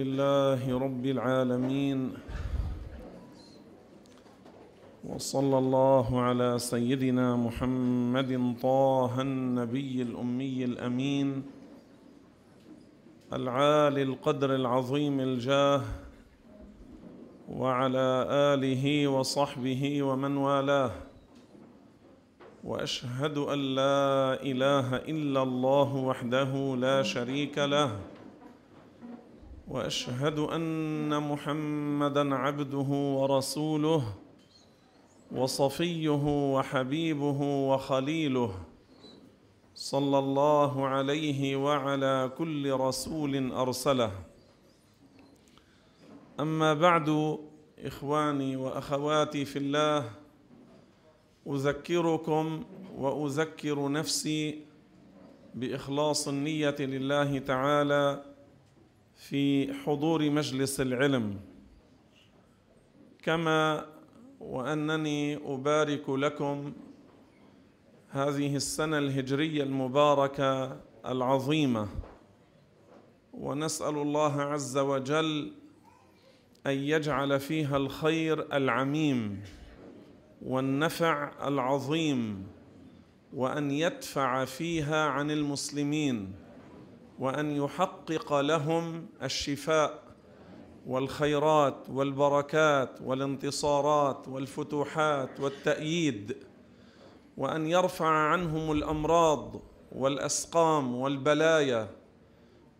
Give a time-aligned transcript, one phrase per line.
[0.00, 2.16] لله رب العالمين.
[5.04, 11.42] وصلى الله على سيدنا محمد طه النبي الأمي الأمين
[13.32, 15.82] العالي القدر العظيم الجاه
[17.52, 18.08] وعلى
[18.56, 20.92] آله وصحبه ومن والاه.
[22.64, 27.92] وأشهد أن لا إله إلا الله وحده لا شريك له.
[29.72, 32.88] وأشهد أن محمدا عبده
[33.18, 34.02] ورسوله
[35.32, 38.54] وصفيه وحبيبه وخليله
[39.74, 44.12] صلى الله عليه وعلى كل رسول أرسله.
[46.40, 47.38] أما بعد
[47.78, 50.10] إخواني وأخواتي في الله
[51.46, 52.64] أذكركم
[52.96, 54.60] وأذكر نفسي
[55.54, 58.31] بإخلاص النية لله تعالى
[59.28, 61.40] في حضور مجلس العلم.
[63.22, 63.86] كما
[64.40, 66.72] وأنني أبارك لكم
[68.08, 71.88] هذه السنة الهجرية المباركة العظيمة.
[73.32, 75.52] ونسأل الله عز وجل
[76.66, 79.42] أن يجعل فيها الخير العميم
[80.42, 82.46] والنفع العظيم
[83.32, 86.41] وأن يدفع فيها عن المسلمين.
[87.22, 90.02] وأن يحقق لهم الشفاء
[90.86, 96.36] والخيرات والبركات والانتصارات والفتوحات والتأييد
[97.36, 101.88] وأن يرفع عنهم الأمراض والأسقام والبلايا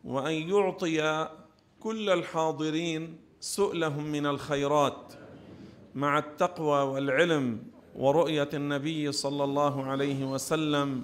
[0.04, 1.28] وأن يعطي
[1.80, 5.12] كل الحاضرين سؤلهم من الخيرات
[5.94, 7.62] مع التقوى والعلم
[7.96, 11.02] ورؤية النبي صلى الله عليه وسلم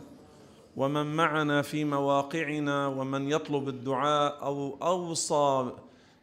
[0.79, 5.71] ومن معنا في مواقعنا ومن يطلب الدعاء أو أوصى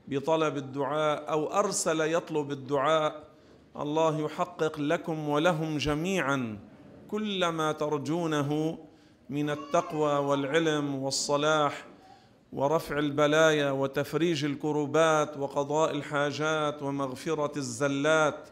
[0.08, 3.24] بطلب الدعاء أو أرسل يطلب الدعاء
[3.80, 6.60] الله يحقق لكم ولهم جميعا
[7.08, 8.78] كل ما ترجونه
[9.30, 11.86] من التقوى والعلم والصلاح
[12.54, 18.48] ورفع البلايا وتفريج الكربات وقضاء الحاجات ومغفرة الزلات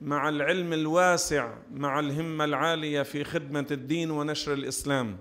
[0.00, 5.16] مع العلم الواسع مع الهمة العالية في خدمة الدين ونشر الإسلام.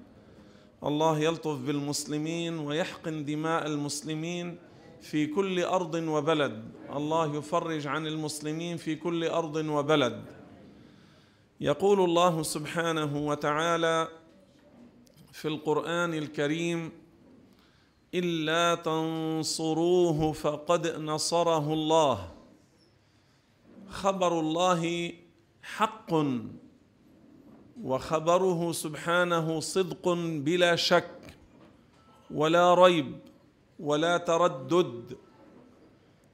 [0.84, 4.58] الله يلطف بالمسلمين ويحقن دماء المسلمين
[5.02, 6.72] في كل أرض وبلد.
[6.96, 10.26] الله يفرج عن المسلمين في كل أرض وبلد.
[11.62, 14.08] يقول الله سبحانه وتعالى
[15.32, 16.92] في القرآن الكريم
[18.14, 22.32] الا تنصروه فقد نصره الله.
[23.90, 25.14] خبر الله
[25.64, 26.12] حق
[27.84, 30.10] وخبره سبحانه صدق
[30.46, 31.20] بلا شك
[32.32, 33.20] ولا ريب
[33.80, 35.18] ولا تردد.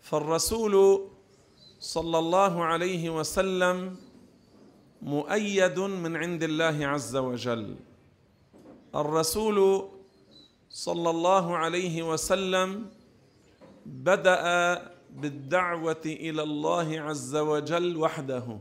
[0.01, 1.05] فالرسول
[1.79, 3.95] صلى الله عليه وسلم
[5.01, 7.75] مؤيد من عند الله عز وجل.
[8.95, 9.89] الرسول
[10.69, 12.85] صلى الله عليه وسلم
[13.85, 14.43] بدأ
[15.09, 18.59] بالدعوة إلى الله عز وجل وحده.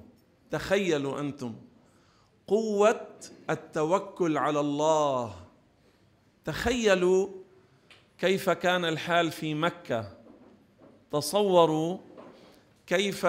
[0.51, 1.68] تخيلوا أنتم.
[2.49, 3.07] قوة
[3.51, 5.35] التوكل على الله.
[6.45, 7.29] تخيلوا
[8.19, 10.17] كيف كان الحال في مكة.
[11.13, 11.99] تصوروا
[12.87, 13.27] كيف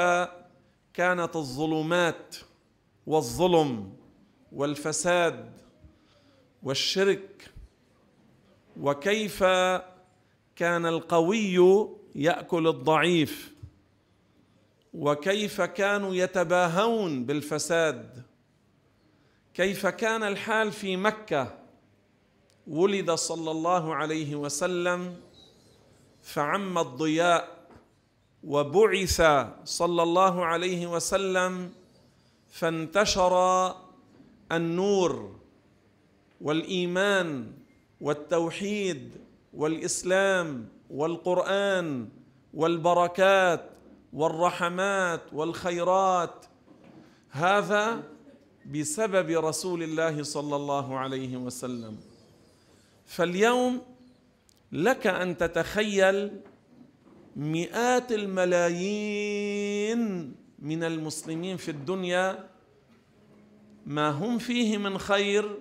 [0.94, 2.36] كانت الظلمات
[3.08, 3.94] والظلم
[4.52, 5.52] والفساد
[6.64, 7.52] والشرك
[8.82, 9.44] وكيف
[10.56, 13.54] كان القوي يأكل الضعيف
[14.94, 18.24] وكيف كانوا يتباهون بالفساد
[19.60, 21.58] كيف كان الحال في مكة؟
[22.68, 25.16] ولد صلى الله عليه وسلم
[26.22, 27.68] فعم الضياء
[28.44, 29.22] وبعث
[29.64, 31.72] صلى الله عليه وسلم
[32.50, 33.36] فانتشر
[34.52, 35.40] النور
[36.42, 37.52] والإيمان
[38.02, 39.12] والتوحيد
[39.54, 42.10] والإسلام والقرآن
[42.54, 43.70] والبركات
[44.14, 46.46] والرحمات والخيرات.
[47.30, 48.04] هذا
[48.66, 51.98] بسبب رسول الله صلى الله عليه وسلم.
[53.06, 53.82] فاليوم
[54.72, 56.42] لك أن تتخيل
[57.36, 60.00] مئات الملايين
[60.60, 62.50] من المسلمين في الدنيا
[63.86, 65.60] ما هم فيه من خير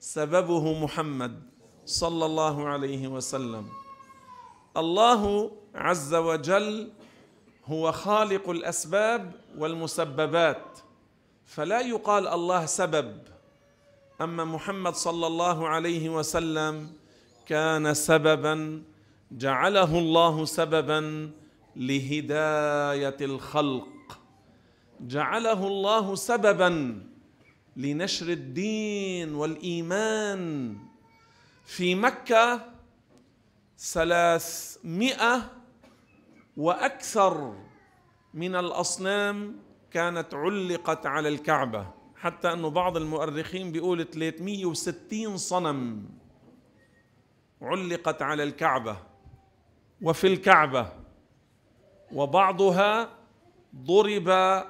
[0.00, 1.42] سببه محمد
[1.86, 3.66] صلى الله عليه وسلم.
[4.76, 6.90] الله عز وجل
[7.66, 10.78] هو خالق الأسباب والمسببات.
[11.48, 13.24] فلا يقال الله سبب.
[14.20, 16.92] أما محمد صلى الله عليه وسلم
[17.46, 18.82] كان سببا
[19.32, 21.30] جعله الله سببا
[21.76, 23.88] لهداية الخلق.
[25.00, 27.02] جعله الله سببا
[27.76, 30.76] لنشر الدين والإيمان.
[31.64, 32.60] في مكة
[33.78, 35.50] ثلاثمائة
[36.56, 37.56] وأكثر
[38.34, 39.56] من الأصنام
[39.90, 41.86] كانت علقت على الكعبة
[42.16, 46.08] حتى أنه بعض المؤرخين بيقول 360 صنم
[47.62, 48.96] علقت على الكعبة
[50.02, 50.92] وفي الكعبة
[52.12, 53.10] وبعضها
[53.76, 54.62] ضرب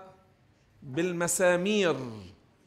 [0.82, 1.96] بالمسامير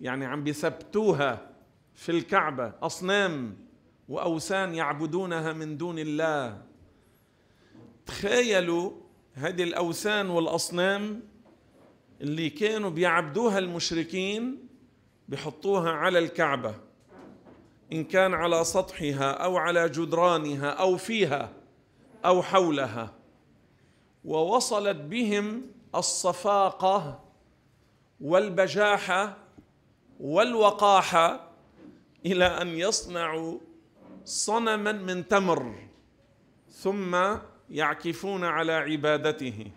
[0.02, 1.50] يعني عم بيثبتوها
[1.96, 3.58] في الكعبة أصنام
[4.10, 6.62] وأوثان يعبدونها من دون الله.
[8.06, 8.92] تخيلوا
[9.34, 11.31] هذه الأوثان والأصنام
[12.22, 14.68] اللي كانوا بيعبدوها المشركين
[15.30, 16.76] بحطوها على الكعبة
[17.94, 21.54] إن كان على سطحها أو على جدرانها أو فيها
[22.26, 23.14] أو حولها.
[24.26, 25.62] ووصلت بهم
[25.96, 27.24] الصفاقة
[28.22, 29.38] والبجاحة
[30.20, 31.52] والوقاحة
[32.26, 33.60] إلى أن يصنعوا
[34.26, 35.76] صنما من تمر
[36.70, 37.18] ثم
[37.70, 39.72] يعكفون على عبادته.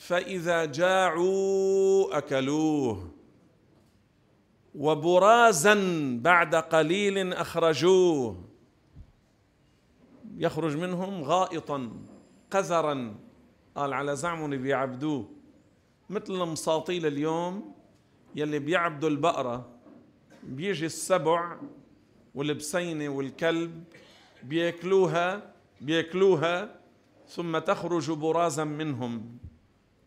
[0.00, 3.10] فإذا جاعوا أكلوه
[4.74, 5.74] وبرازا
[6.22, 8.44] بعد قليل أخرجوه.
[10.36, 11.92] يخرج منهم غائطا
[12.50, 13.14] قذرا.
[13.76, 15.28] قال على زعمهم بيعبدوه.
[16.10, 17.74] مثل المساطيل اليوم
[18.34, 19.68] يلي بيعبدوا البقرة.
[20.42, 21.56] بيجي السبع
[22.34, 23.84] والبسينة والكلب
[24.42, 26.80] بياكلوها بياكلوها
[27.28, 29.49] ثم تخرج برازا منهم.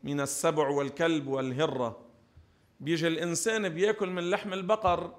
[0.03, 1.99] من السبع والكلب والهرة.
[2.79, 5.15] بيجي الإنسان بيأكل من لحم البقر.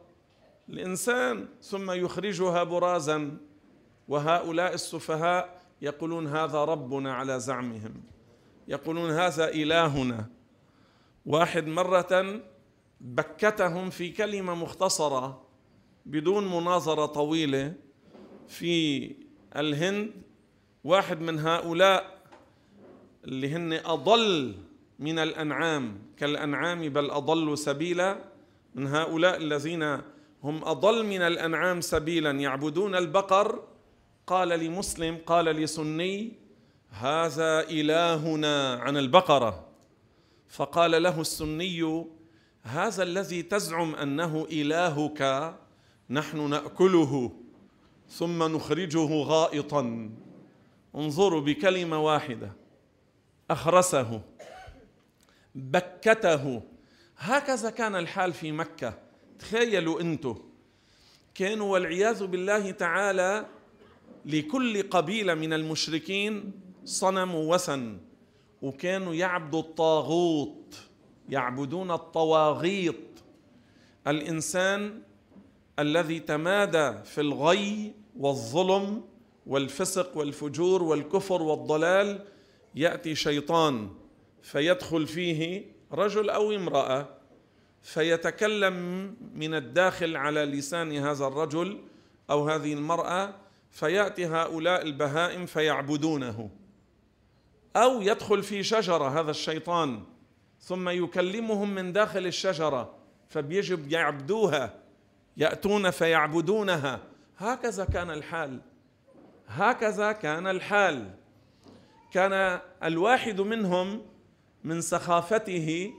[0.68, 3.36] الإنسان ثم يخرجها برازا.
[4.08, 8.02] وهؤلاء السفهاء يقولون هذا ربنا على زعمهم.
[8.68, 10.30] يقولون هذا إلهنا.
[11.26, 12.40] واحد مرة
[13.00, 15.44] بكتهم في كلمة مختصرة
[16.06, 17.74] بدون مناظرة طويلة
[18.48, 19.10] في
[19.56, 20.10] الهند.
[20.84, 22.14] واحد من هؤلاء
[23.24, 24.54] اللي هن أضل
[25.04, 28.18] من الأنعام كالأنعام بل أضل سبيلا
[28.74, 29.82] من هؤلاء الذين
[30.42, 32.30] هم أضل من الأنعام سبيلا.
[32.30, 33.62] يعبدون البقر؟
[34.26, 36.32] قال لمسلم قال لسني
[36.90, 39.68] هذا إلهنا عن البقرة.
[40.48, 42.04] فقال له السني
[42.62, 45.54] هذا الذي تزعم أنه إلهك
[46.10, 47.32] نحن نأكله
[48.08, 50.10] ثم نخرجه غائطا.
[50.94, 52.52] انظروا بكلمة واحدة
[53.50, 54.20] أخرسه.
[55.54, 56.62] بكته.
[57.18, 58.98] هكذا كان الحال في مكة.
[59.38, 60.38] تخيلوا أنتم
[61.34, 63.46] كانوا والعياذ بالله تعالى
[64.24, 66.52] لكل قبيلة من المشركين
[66.84, 67.98] صنم وثن
[68.62, 70.76] وكانوا يعبدوا الطاغوت
[71.28, 72.94] يعبدون الطواغيط
[74.06, 75.02] الإنسان
[75.78, 79.04] الذي تمادى في الغي والظلم
[79.46, 82.24] والفسق والفجور والكفر والضلال
[82.74, 83.90] يأتي شيطان.
[84.44, 87.08] فيدخل فيه رجل أو امرأة
[87.82, 88.74] فيتكلم
[89.34, 91.80] من الداخل على لسان هذا الرجل
[92.30, 93.34] أو هذه المرأة
[93.70, 96.50] فيأتي هؤلاء البهائم فيعبدونه.
[97.76, 100.02] أو يدخل في شجرة هذا الشيطان
[100.60, 102.94] ثم يكلمهم من داخل الشجرة
[103.28, 104.74] فبيجب يعبدوها
[105.36, 107.00] يأتون فيعبدونها.
[107.38, 108.60] هكذا كان الحال.
[109.48, 111.10] هكذا كان الحال.
[112.12, 114.13] كان الواحد منهم
[114.64, 115.92] من سخافته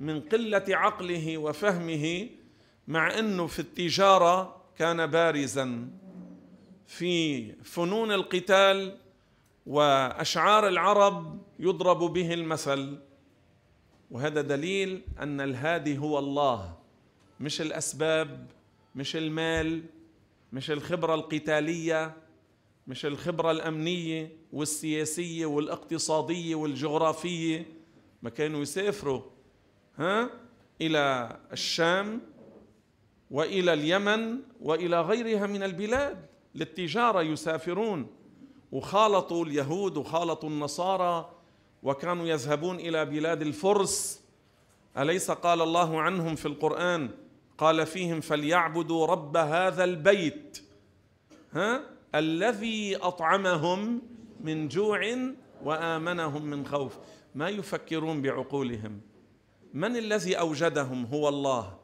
[0.00, 2.28] من قلة عقله وفهمه
[2.88, 5.90] مع أنه في التجارة كان بارزا.
[6.86, 8.96] في فنون القتال
[9.66, 12.98] وأشعار العرب يضرب به المثل.
[14.10, 16.78] وهذا دليل أن الهادي هو الله
[17.40, 18.46] مش الأسباب
[18.94, 19.82] مش المال
[20.52, 22.16] مش الخبرة القتالية
[22.86, 27.77] مش الخبرة الأمنية والسياسية والإقتصادية والجغرافية.
[28.22, 29.22] ما كانوا يسافروا
[29.96, 30.30] ها
[30.80, 32.20] إلى الشام
[33.30, 38.06] وإلى اليمن وإلى غيرها من البلاد للتجارة يسافرون.
[38.72, 41.34] وخالطوا اليهود وخالطوا النصارى
[41.82, 44.24] وكانوا يذهبون إلى بلاد الفرس.
[44.98, 47.10] أليس قال الله عنهم في القرآن؟
[47.58, 50.62] قال فيهم فليعبدوا رب هذا البيت
[51.52, 51.80] ها
[52.14, 54.02] الذي أطعمهم
[54.40, 55.00] من جوع
[55.64, 56.98] وآمنهم من خوف.
[57.34, 59.00] ما يفكرون بعقولهم؟
[59.74, 61.78] من الذي أوجدهم هو الله؟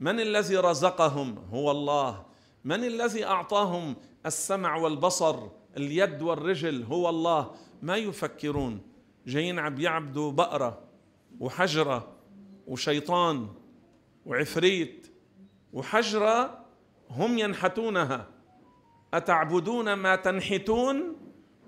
[0.00, 2.26] من الذي رزقهم هو الله؟
[2.64, 7.50] من الذي أعطاهم السمع والبصر اليد والرجل هو الله؟
[7.82, 8.80] ما يفكرون؟
[9.26, 10.80] جايين عم يعبدوا بقرة
[11.40, 12.12] وحجرة
[12.66, 13.48] وشيطان
[14.26, 15.12] وعفريت
[15.72, 16.64] وحجرة
[17.10, 18.28] هم ينحتونها.
[19.14, 21.16] أتعبدون ما تنحتون؟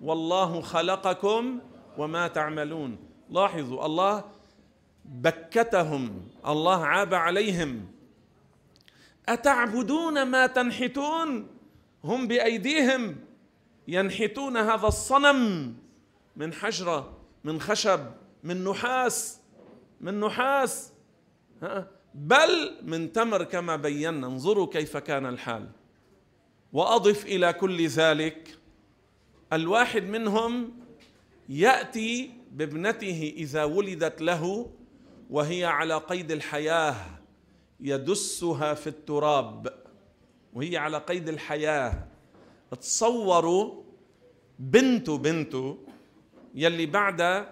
[0.03, 1.61] والله خلقكم
[1.99, 3.08] وما تعملون.
[3.31, 4.25] لاحظوا الله
[5.05, 7.87] بكتهم الله عاب عليهم.
[9.29, 11.47] أتعبدون ما تنحتون؟
[12.05, 13.17] هم بأيديهم
[13.89, 15.75] ينحتون هذا الصنم
[16.37, 18.01] من حجرة من خشب
[18.43, 19.41] من نحاس
[20.01, 20.93] من نحاس.
[22.15, 25.69] بل من تمر كما بينا انظروا كيف كان الحال.
[26.73, 28.59] وأضف إلى كل ذلك
[29.53, 30.73] الواحد منهم
[31.49, 34.71] يأتي بابنته إذا ولدت له
[35.31, 36.95] وهي على قيد الحياة
[37.81, 39.75] يدسها في التراب
[40.53, 42.09] وهي على قيد الحياة.
[42.81, 43.83] تصوروا
[44.59, 45.79] بنته بنته
[46.55, 47.47] يلي بعد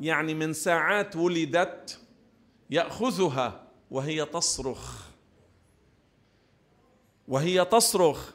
[0.00, 2.00] يعني من ساعات ولدت
[2.70, 5.06] يأخذها وهي تصرخ.
[7.28, 8.32] وهي تصرخ.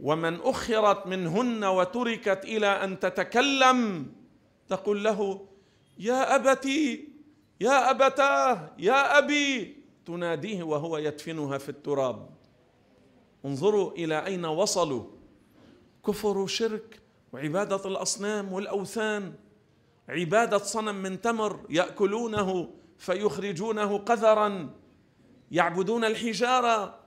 [0.00, 4.06] ومن أخرت منهن وتركت إلى أن تتكلم
[4.70, 5.46] تقول له
[5.98, 7.08] يا أبتي
[7.60, 9.76] يا أبتاه يا أبي.
[10.06, 12.30] تناديه وهو يدفنها في التراب.
[13.44, 15.04] انظروا إلى أين وصلوا.
[16.06, 17.00] كفر وشرك
[17.32, 19.34] وعبادة الأصنام والأوثان.
[20.08, 24.70] عبادة صنم من تمر يأكلونه فيخرجونه قذرا.
[25.50, 26.98] يعبدون الحجارة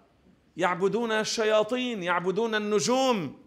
[0.58, 3.38] يعبدون الشياطين يعبدون النجوم.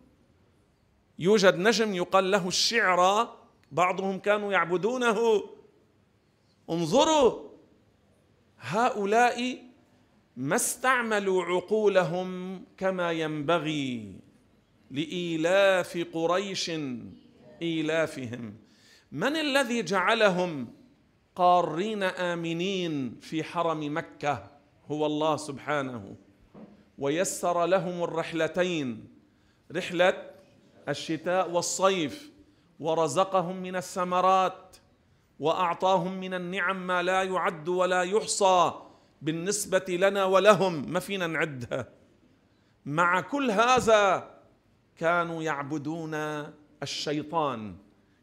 [1.18, 3.45] يوجد نجم يقال له الشعرى.
[3.72, 5.42] بعضهم كانوا يعبدونه.
[6.70, 7.48] انظروا
[8.58, 9.58] هؤلاء
[10.36, 14.20] ما استعملوا عقولهم كما ينبغي
[14.90, 16.70] لإيلاف قريش
[17.62, 18.54] إيلافهم.
[19.12, 20.68] من الذي جعلهم
[21.36, 24.50] قارين آمنين في حرم مكة؟
[24.90, 26.16] هو الله سبحانه.
[26.98, 29.08] ويسر لهم الرحلتين
[29.72, 30.30] رحلة
[30.88, 32.35] الشتاء والصيف.
[32.80, 34.76] ورزقهم من الثمرات
[35.40, 38.72] وأعطاهم من النعم ما لا يعد ولا يحصى
[39.22, 40.92] بالنسبة لنا ولهم.
[40.92, 41.88] ما فينا نعدها.
[42.86, 44.30] مع كل هذا
[44.96, 46.14] كانوا يعبدون
[46.82, 47.76] الشيطان.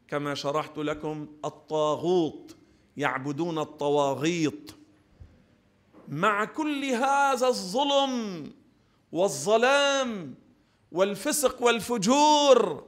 [0.08, 2.56] كما شرحت لكم الطاغوت
[2.96, 4.74] يعبدون الطواغيط
[6.08, 8.52] مع كل هذا الظلم
[9.12, 10.34] والظلام
[10.92, 12.84] والفسق والفجور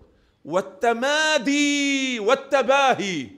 [0.47, 3.29] والتمادي والتباهي.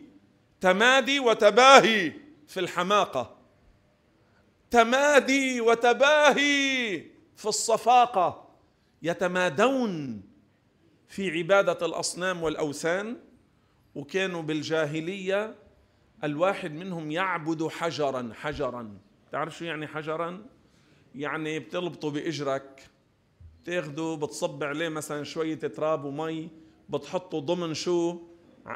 [0.60, 2.12] تمادي وتباهي
[2.48, 3.36] في الحماقة.
[4.70, 7.04] تمادي وتباهي
[7.36, 8.48] في الصفاقة.
[9.02, 10.22] يتمادون
[11.08, 13.16] في عبادة الأصنام والأوثان.
[13.94, 15.54] وكانوا بالجاهلية
[16.24, 18.98] الواحد منهم يعبد حجرا حجرا.
[19.32, 20.46] تعرف شو يعني حجرا؟
[21.14, 22.90] يعني بتلبطه بإجرك.
[23.62, 26.67] بتاخده بتصب عليه مثلا شوية تراب ومي.
[26.88, 28.18] بتحطه ضمن شو؟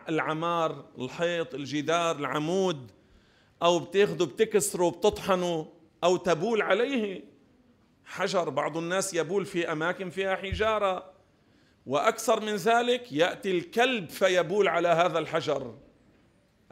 [0.09, 2.91] العمار الحيط الجدار العمود
[3.63, 5.69] أو بتاخده بتكسره بتطحنه
[6.05, 7.25] أو تبول عليه.
[8.05, 11.13] حجر بعض الناس يبول في أماكن فيها حجارة.
[11.87, 15.75] وأكثر من ذلك يأتي الكلب فيبول على هذا الحجر.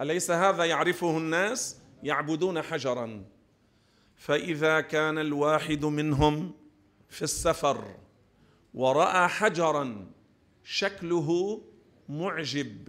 [0.00, 3.24] أليس هذا يعرفه الناس؟ يعبدون حجرا.
[4.16, 6.52] فإذا كان الواحد منهم
[7.08, 7.84] في السفر
[8.74, 10.06] ورأى حجرا
[10.64, 11.60] شكله
[12.08, 12.88] معجب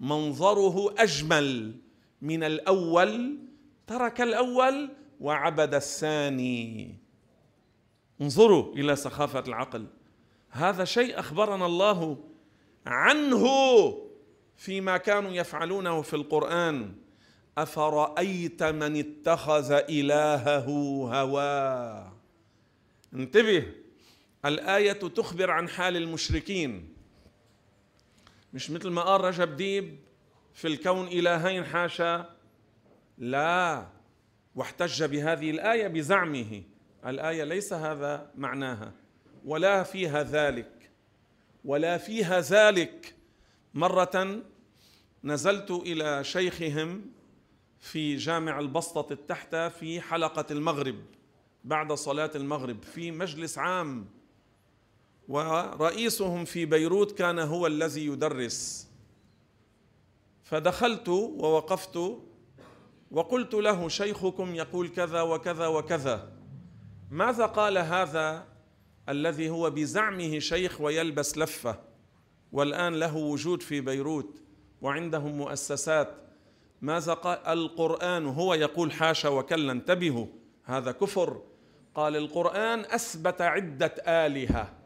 [0.00, 1.74] منظره أجمل
[2.22, 3.38] من الأول
[3.86, 4.88] ترك الأول
[5.20, 6.94] وعبد الثاني.
[8.20, 9.86] انظروا إلى سخافة العقل.
[10.50, 12.24] هذا شيء أخبرنا الله
[12.86, 13.46] عنه
[14.56, 16.94] فيما كانوا يفعلونه في القرآن.
[17.58, 20.68] أفرأيت من اتخذ إلهه
[21.20, 22.12] هواه
[23.14, 23.66] انتبه
[24.44, 26.95] الآية تخبر عن حال المشركين.
[28.52, 29.98] مش مثل ما قال رجب ديب
[30.54, 32.36] في الكون إلهين حاشا
[33.18, 33.86] لا
[34.54, 36.62] واحتج بهذه الآية بزعمه.
[37.06, 38.92] الآية ليس هذا معناها
[39.44, 40.90] ولا فيها ذلك
[41.64, 43.14] ولا فيها ذلك.
[43.74, 44.42] مرة
[45.24, 47.04] نزلت إلى شيخهم
[47.80, 50.96] في جامع البسطة التحتة في حلقة المغرب
[51.64, 54.06] بعد صلاة المغرب في مجلس عام
[55.28, 58.88] ورئيسهم في بيروت كان هو الذي يدرس.
[60.44, 61.98] فدخلت ووقفت
[63.10, 66.32] وقلت له شيخكم يقول كذا وكذا وكذا.
[67.10, 68.46] ماذا قال هذا
[69.08, 71.80] الذي هو بزعمه شيخ ويلبس لفة
[72.52, 74.42] والآن له وجود في بيروت
[74.82, 76.14] وعندهم مؤسسات؟
[76.82, 80.26] ماذا قال؟ القرآن هو يقول حاشا وكلا انتبهوا
[80.64, 81.42] هذا كفر.
[81.94, 84.85] قال القرآن أثبت عدة آلهة.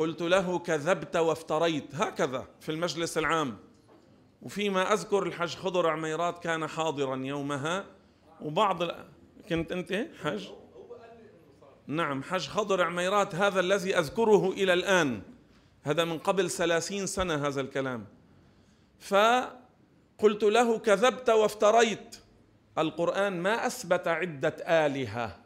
[0.00, 3.58] قلت له كذبت وافتريت هكذا في المجلس العام.
[4.42, 7.84] وفيما أذكر الحج خضر عميرات كان حاضرا يومها
[8.40, 8.82] وبعض
[9.48, 10.48] كنت أنت حج؟
[11.86, 15.22] نعم حج خضر عميرات هذا الذي أذكره إلى الآن.
[15.82, 18.06] هذا من قبل ثلاثين سنة هذا الكلام.
[18.98, 22.16] فقلت له كذبت وافتريت.
[22.78, 25.36] القرآن ما أثبت عدة آلهة.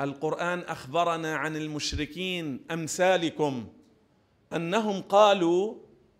[0.00, 3.72] القرآن أخبرنا عن المشركين أمثالكم.
[4.56, 5.74] أنهم قالوا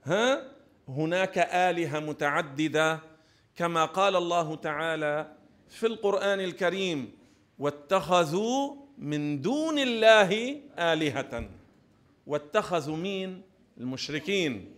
[0.05, 0.53] ها
[0.89, 3.01] هناك آلهة متعددة
[3.57, 5.37] كما قال الله تعالى
[5.69, 7.13] في القرآن الكريم
[7.59, 11.49] واتخذوا من دون الله آلهة.
[12.27, 13.43] واتخذوا مين؟
[13.79, 14.75] المشركين.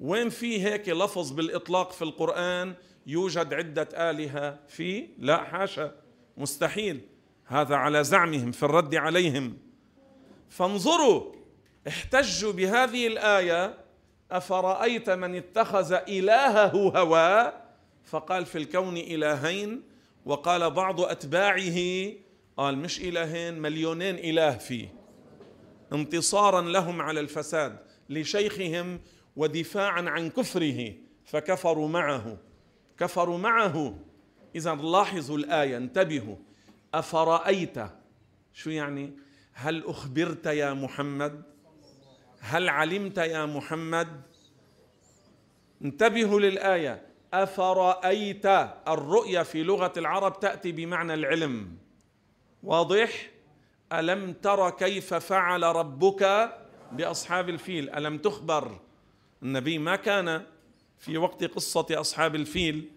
[0.00, 2.74] وين في هيك لفظ بالإطلاق في القرآن
[3.06, 5.94] يوجد عدة آلهة في؟ لا حاشا.
[6.36, 7.00] مستحيل.
[7.44, 9.56] هذا على زعمهم في الرد عليهم.
[10.48, 11.37] فانظروا
[11.88, 13.74] احتجوا بهذه الآية
[14.30, 17.52] أفرأيت من اتخذ إلهه هواه
[18.04, 19.82] فقال في الكون إلهين
[20.24, 22.12] وقال بعض أتباعه
[22.56, 24.94] قال مش إلهين مليونين إله فيه.
[25.92, 27.78] انتصارا لهم على الفساد
[28.08, 29.00] لشيخهم
[29.36, 30.92] ودفاعا عن كفره
[31.24, 32.36] فكفروا معه.
[32.98, 33.98] كفروا معه.
[34.56, 36.36] إذا لاحظوا الآية انتبهوا.
[36.94, 37.78] أفرأيت
[38.52, 39.12] شو يعني؟
[39.52, 41.42] هل أخبرت يا محمد؟
[42.40, 44.22] هل علمت يا محمد؟
[45.84, 47.06] انتبهوا للآية.
[47.34, 48.46] أفرأيت
[48.88, 51.76] الرؤية في لغة العرب تأتي بمعنى العلم.
[52.62, 53.30] واضح؟
[53.92, 56.52] ألم تر كيف فعل ربك
[56.92, 58.80] بأصحاب الفيل؟ ألم تخبر؟
[59.42, 60.42] النبي ما كان
[60.98, 62.90] في وقت قصة أصحاب الفيل.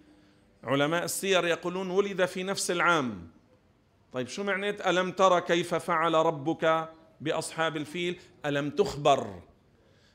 [0.64, 3.28] علماء السير يقولون ولد في نفس العام.
[4.14, 6.90] طيب شو معنات ألم ترى كيف فعل ربك؟
[7.22, 9.42] بأصحاب الفيل ألم تخبر؟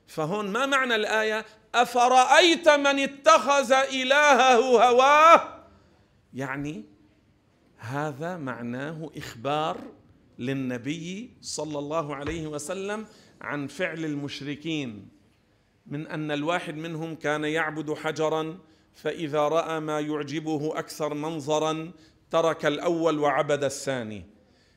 [0.07, 4.55] فهون ما معنى الآية؟ أفرأيت من اتخذ إلهه
[4.88, 5.64] هواه؟
[6.35, 6.85] يعني
[7.77, 9.81] هذا معناه إخبار
[10.38, 13.07] للنبي صلى الله عليه وسلم
[13.40, 15.09] عن فعل المشركين
[15.87, 18.59] من أن الواحد منهم كان يعبد حجرا
[18.95, 21.92] فإذا رأى ما يعجبه أكثر منظرا
[22.31, 24.36] ترك الأول وعبد الثاني.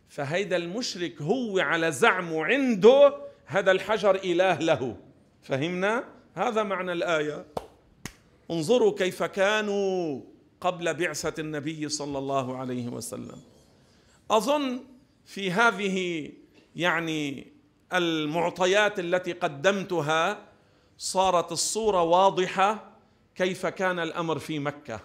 [0.10, 4.98] فهيدا المشرك هو على زعمه عنده هذا الحجر إله له.
[5.42, 6.04] فهمنا؟
[6.36, 7.46] هذا معنى الآية.
[8.52, 10.22] انظروا كيف كانوا
[10.62, 13.42] قبل بعثة النبي صلى الله عليه وسلم.
[14.32, 14.80] أظن
[15.26, 16.30] في هذه
[16.76, 17.48] يعني
[17.94, 20.46] المعطيات التي قدمتها
[20.98, 22.92] صارت الصورة واضحة
[23.36, 25.00] كيف كان الأمر في مكة.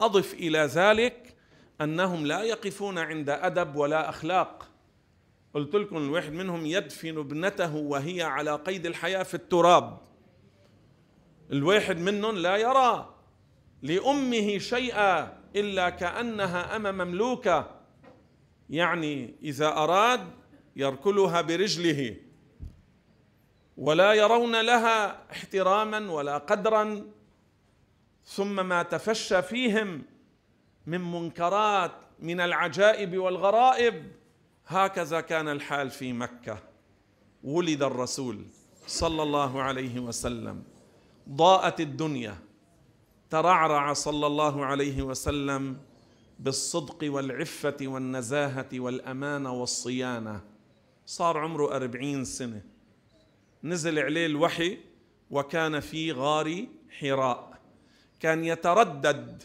[0.00, 1.35] أضف إلى ذلك
[1.80, 4.68] أنهم لا يقفون عند أدب ولا أخلاق.
[5.54, 9.98] قلت لكم الواحد منهم يدفن ابنته وهي على قيد الحياة في التراب.
[11.52, 13.14] الواحد منهم لا يرى
[13.82, 17.70] لأمه شيئا إلا كأنها أم مملوكة.
[18.70, 20.20] يعني إذا أراد
[20.76, 22.16] يركلها برجله.
[23.76, 27.04] ولا يرون لها احتراما ولا قدرا.
[28.24, 30.02] ثم ما تفشى فيهم
[30.86, 34.12] من منكرات من العجائب والغرائب.
[34.66, 36.58] هكذا كان الحال في مكة.
[37.44, 38.44] ولد الرسول
[38.86, 40.62] صلى الله عليه وسلم.
[41.28, 42.38] ضاءت الدنيا.
[43.30, 45.76] ترعرع صلى الله عليه وسلم
[46.38, 50.40] بالصدق والعفة والنزاهة والامانه والصيانة.
[51.06, 52.62] صار عمره أربعين سنة.
[53.64, 54.78] نزل عليه الوحي
[55.30, 56.66] وكان في غار
[57.00, 57.58] حراء.
[58.20, 59.42] كان يتردد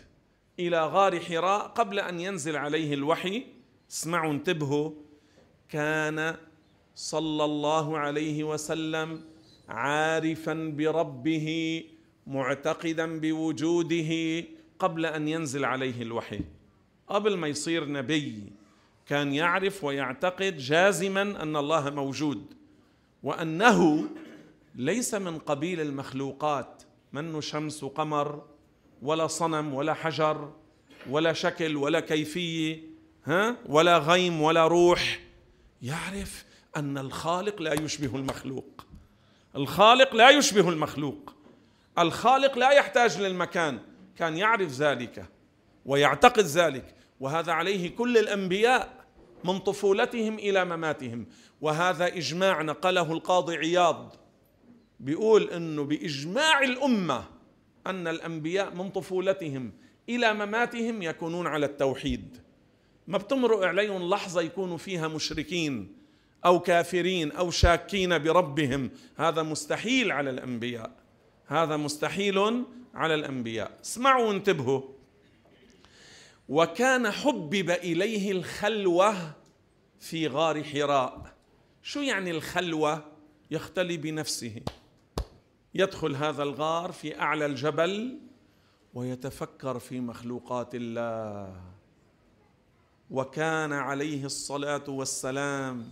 [0.67, 3.45] إلى غار حراء قبل أن ينزل عليه الوحي.
[3.91, 4.91] اسمعوا انتبهوا.
[5.69, 6.35] كان
[6.95, 9.21] صلى الله عليه وسلم
[9.69, 11.47] عارفا بربه
[12.27, 14.43] معتقدا بوجوده
[14.79, 16.41] قبل أن ينزل عليه الوحي.
[17.07, 18.43] قبل ما يصير نبي
[19.05, 22.53] كان يعرف ويعتقد جازما أن الله موجود
[23.23, 24.09] وأنه
[24.75, 26.83] ليس من قبيل المخلوقات.
[27.13, 28.43] منه شمس وقمر
[29.01, 30.53] ولا صنم ولا حجر
[31.09, 32.79] ولا شكل ولا كيفية
[33.25, 35.19] ها؟ ولا غيم ولا روح.
[35.81, 36.45] يعرف
[36.77, 38.85] أن الخالق لا يشبه المخلوق.
[39.55, 41.33] الخالق لا يشبه المخلوق.
[41.99, 43.79] الخالق لا يحتاج للمكان.
[44.17, 45.25] كان يعرف ذلك
[45.85, 46.95] ويعتقد ذلك.
[47.19, 49.05] وهذا عليه كل الأنبياء
[49.43, 51.25] من طفولتهم إلى مماتهم.
[51.61, 54.15] وهذا إجماع نقله القاضي عياض.
[54.99, 57.40] بيقول إنه بإجماع الأمة
[57.87, 59.71] أن الأنبياء من طفولتهم
[60.09, 62.37] إلى مماتهم يكونون على التوحيد.
[63.07, 65.95] ما بتمرق عليهم لحظة يكونوا فيها مشركين
[66.45, 68.91] أو كافرين أو شاكين بربهم.
[69.15, 70.91] هذا مستحيل على الأنبياء.
[71.47, 73.77] هذا مستحيل على الأنبياء.
[73.83, 74.81] اسمعوا وانتبهوا.
[76.49, 79.35] وكان حبب إليه الخلوة
[79.99, 81.33] في غار حراء.
[81.83, 83.05] شو يعني الخلوة؟
[83.51, 84.55] يختلي بنفسه.
[85.75, 88.19] يدخل هذا الغار في أعلى الجبل
[88.93, 91.61] ويتفكر في مخلوقات الله.
[93.11, 95.89] وكان عليه الصلاة والسلام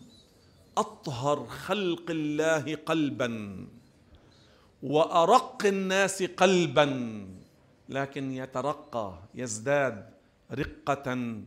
[0.78, 3.68] أطهر خلق الله قلبا
[4.84, 6.88] وأرق الناس قلبا
[7.90, 10.10] لكن يترقى يزداد
[10.52, 11.38] رقة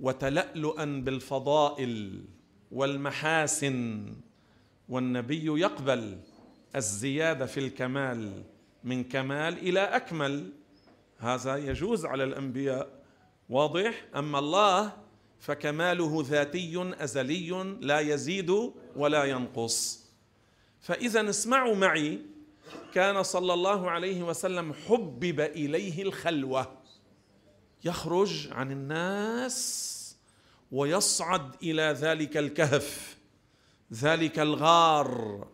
[0.00, 2.24] وتلألؤا بالفضائل
[2.72, 4.14] والمحاسن.
[4.88, 6.18] والنبي يقبل
[6.76, 8.42] الزيادة في الكمال
[8.84, 10.52] من كمال إلى أكمل.
[11.18, 12.88] هذا يجوز على الأنبياء.
[13.48, 14.92] واضح؟ أما الله
[15.40, 20.06] فكماله ذاتي أزلي لا يزيد ولا ينقص.
[20.80, 22.20] فإذا اسمعوا معي
[22.94, 26.82] كان صلى الله عليه وسلم حبب إليه الخلوة.
[27.84, 30.16] يخرج عن الناس
[30.72, 33.16] ويصعد إلى ذلك الكهف
[33.92, 35.48] ذلك الغار.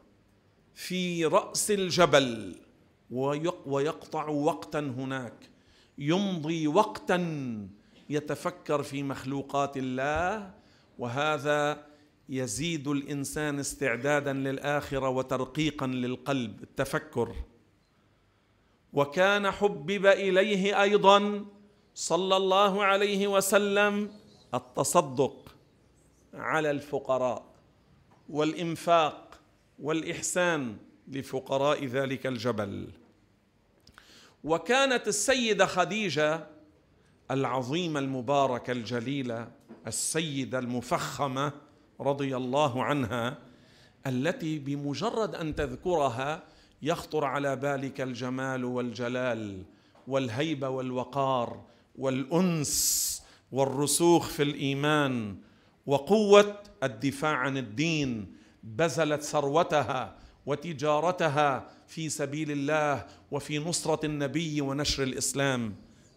[0.74, 2.56] في رأس الجبل
[3.66, 5.50] ويقطع وقتا هناك
[5.98, 7.18] يمضي وقتا
[8.10, 10.54] يتفكر في مخلوقات الله
[10.98, 11.86] وهذا
[12.28, 17.34] يزيد الإنسان استعدادا للآخرة وترقيقا للقلب التفكر.
[18.92, 21.44] وكان حبب إليه أيضا
[21.94, 24.10] صلى الله عليه وسلم
[24.54, 25.56] التصدق
[26.34, 27.44] على الفقراء
[28.28, 29.21] والإنفاق.
[29.82, 30.76] والإحسان
[31.08, 32.88] لفقراء ذلك الجبل.
[34.44, 36.46] وكانت السيدة خديجة
[37.30, 39.48] العظيمة المباركة الجليلة
[39.86, 41.52] السيدة المفخمة
[42.00, 43.38] رضي الله عنها
[44.06, 46.42] التي بمجرد أن تذكرها
[46.82, 49.62] يخطر على بالك الجمال والجلال
[50.08, 51.64] والهيبة والوقار
[51.98, 55.36] والأنس والرسوخ في الإيمان
[55.86, 65.74] وقوة الدفاع عن الدين بذلت ثروتها وتجارتها في سبيل الله وفي نصرة النبي ونشر الإسلام.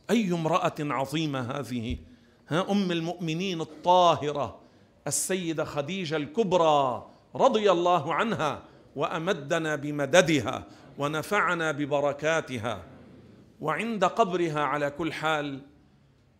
[0.10, 1.98] أي امرأة عظيمة هذه؟
[2.48, 4.60] ها أم المؤمنين الطاهرة
[5.08, 8.64] السيدة خديجة الكبرى رضي الله عنها
[8.96, 10.64] وأمدنا بمددها
[10.98, 12.84] ونفعنا ببركاتها.
[13.62, 15.62] وعند قبرها على كل حال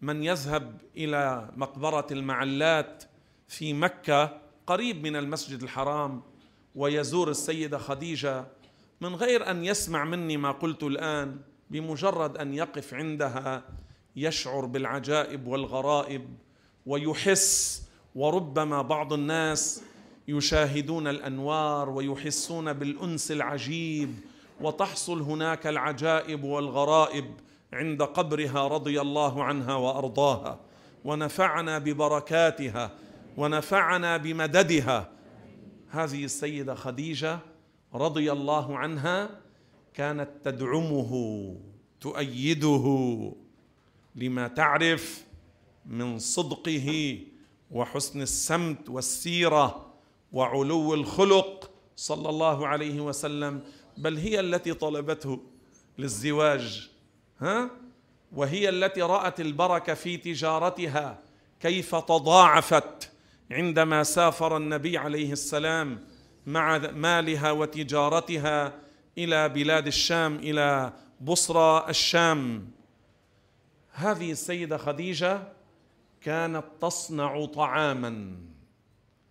[0.02, 3.04] من يذهب إلى مقبرة المعلات
[3.48, 6.22] في مكة قريب من المسجد الحرام
[6.76, 8.46] ويزور السيدة خديجة
[9.02, 13.64] من غير أن يسمع مني ما قلت الآن بمجرد أن يقف عندها
[14.16, 16.28] يشعر بالعجائب والغرائب
[16.86, 17.84] ويحس
[18.16, 19.84] وربما بعض الناس
[20.28, 24.16] يشاهدون الأنوار ويحسون بالأنس العجيب
[24.62, 27.34] وتحصل هناك العجائب والغرائب
[27.74, 30.60] عند قبرها رضي الله عنها وأرضاها
[31.06, 32.92] ونفعنا ببركاتها
[33.38, 35.12] ونفعنا بمددها.
[35.90, 37.40] هذه السيدة خديجة
[37.94, 39.30] رضي الله عنها
[39.94, 41.12] كانت تدعمه
[42.02, 42.86] تؤيده
[44.16, 45.26] لما تعرف
[45.86, 47.20] من صدقه
[47.72, 49.94] وحسن السمت والسيرة
[50.32, 53.62] وعلو الخلق صلى الله عليه وسلم.
[53.98, 55.40] بل هي التي طلبته
[55.98, 56.90] للزواج
[57.40, 57.70] ها؟
[58.32, 61.20] وهي التي رأت البركة في تجارتها
[61.60, 63.12] كيف تضاعفت.
[63.52, 66.04] عندما سافر النبي عليه السلام
[66.46, 68.74] مع مالها وتجارتها
[69.18, 72.72] إلى بلاد الشام إلى بصرى الشام.
[73.92, 75.54] هذه السيدة خديجة
[76.22, 78.36] كانت تصنع طعاما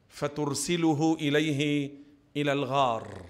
[0.09, 1.91] فترسله إليه
[2.37, 3.27] إلى الغار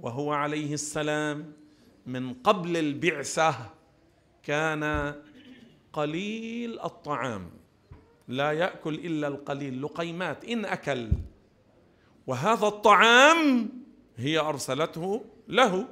[0.00, 1.52] وهو عليه السلام
[2.06, 3.56] من قبل البعثة
[4.42, 5.14] كان
[5.92, 7.50] قليل الطعام.
[8.28, 9.82] لا يأكل إلا القليل.
[9.82, 11.10] لقيمات إن أكل.
[12.26, 13.68] وهذا الطعام
[14.16, 15.86] هي أرسلته له.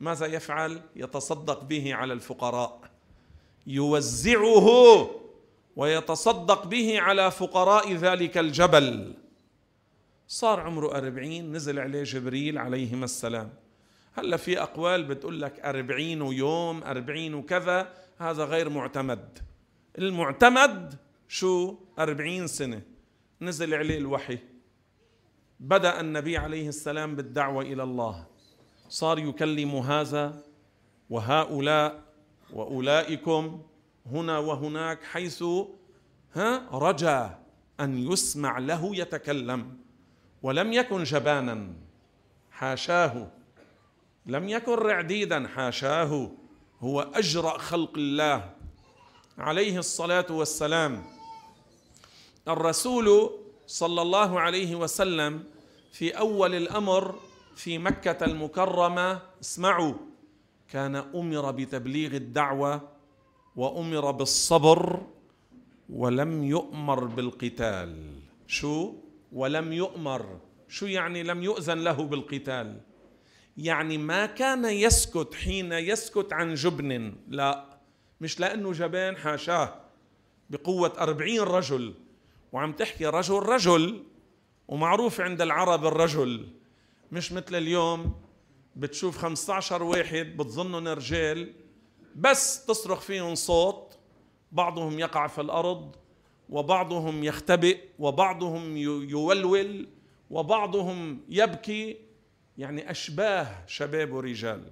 [0.00, 2.80] ماذا يفعل؟ يتصدق به على الفقراء.
[3.66, 5.10] يوزعه
[5.76, 9.14] ويتصدق به على فقراء ذلك الجبل.
[10.28, 13.52] صار عمره أربعين نزل عليه جبريل عليهما السلام.
[14.14, 19.38] هلا في أقوال بتقول لك أربعين ويوم أربعين وكذا هذا غير معتمد.
[19.98, 20.94] المعتمد
[21.28, 22.82] شو؟ أربعين سنة.
[23.40, 24.38] نزل عليه الوحي.
[25.60, 28.26] بدأ النبي عليه السلام بالدعوة إلى الله.
[28.88, 30.42] صار يكلم هذا
[31.10, 32.02] وهؤلاء
[32.52, 33.62] وأولئكم
[34.06, 35.44] هنا وهناك حيث
[36.34, 37.38] ها رجا
[37.80, 39.76] أن يسمع له يتكلم.
[40.42, 41.72] ولم يكن جبانا
[42.50, 43.30] حاشاه.
[44.26, 46.30] لم يكن رعديدا حاشاه.
[46.80, 48.54] هو أجرأ خلق الله.
[49.38, 51.13] عليه الصلاة والسلام
[52.48, 53.30] الرسول
[53.66, 55.44] صلى الله عليه وسلم
[55.92, 57.14] في أول الأمر
[57.56, 59.94] في مكة المكرمة اسمعوا
[60.68, 62.88] كان أمر بتبليغ الدعوة
[63.56, 65.02] وأمر بالصبر
[65.88, 68.12] ولم يؤمر بالقتال.
[68.46, 68.94] شو؟
[69.32, 70.38] ولم يؤمر.
[70.68, 72.80] شو يعني لم يؤذن له بالقتال؟
[73.56, 77.14] يعني ما كان يسكت حين يسكت عن جبن.
[77.28, 77.64] لا
[78.20, 79.74] مش لأنه جبان حاشاه
[80.50, 81.94] بقوة أربعين رجل.
[82.54, 84.02] وعم تحكي رجل رجل
[84.68, 86.48] ومعروف عند العرب الرجل.
[87.12, 88.20] مش مثل اليوم
[88.76, 91.52] بتشوف 15 واحد بتظنهم رجال
[92.16, 93.98] بس تصرخ فيهم صوت
[94.52, 95.96] بعضهم يقع في الأرض
[96.48, 99.88] وبعضهم يختبئ وبعضهم يولول
[100.30, 101.96] وبعضهم يبكي.
[102.58, 104.70] يعني أشباه شباب ورجال.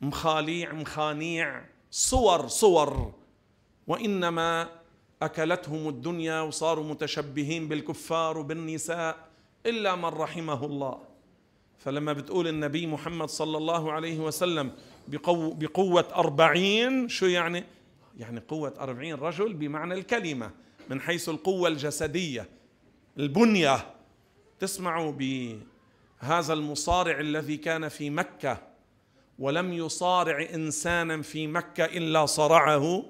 [0.00, 3.14] مخاليع مخانيع صور صور.
[3.86, 4.83] وإنما
[5.24, 9.28] أكلتهم الدنيا وصاروا متشبهين بالكفار وبالنساء
[9.66, 10.98] إلا من رحمه الله
[11.78, 14.72] فلما بتقول النبي محمد صلى الله عليه وسلم
[15.08, 17.64] بقو بقوة أربعين شو يعني؟
[18.18, 20.50] يعني قوة أربعين رجل بمعنى الكلمة
[20.90, 22.48] من حيث القوة الجسدية
[23.18, 23.86] البنية
[24.60, 28.62] تسمعوا بهذا المصارع الذي كان في مكة
[29.38, 33.04] ولم يصارع إنسانا في مكة إلا صرعه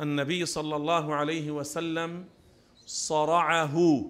[0.00, 2.24] النبي صلى الله عليه وسلم
[2.86, 4.04] صرعه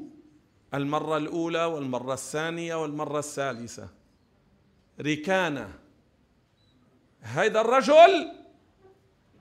[0.75, 3.89] المرة الأولى والمرة الثانية والمرة الثالثة.
[5.01, 5.73] ركانة
[7.21, 8.33] هذا الرجل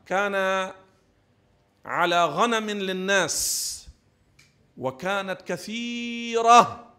[0.06, 0.36] كان
[1.86, 3.70] على غنم للناس
[4.78, 6.94] وكانت كثيرة.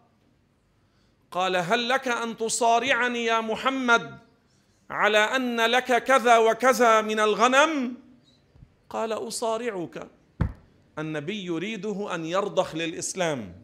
[1.30, 4.18] قال هل لك أن تصارعني يا محمد
[4.90, 7.96] على أن لك كذا وكذا من الغنم؟
[8.90, 10.08] قال أصارعك.
[10.98, 13.62] النبي يريده أن يرضخ للإسلام.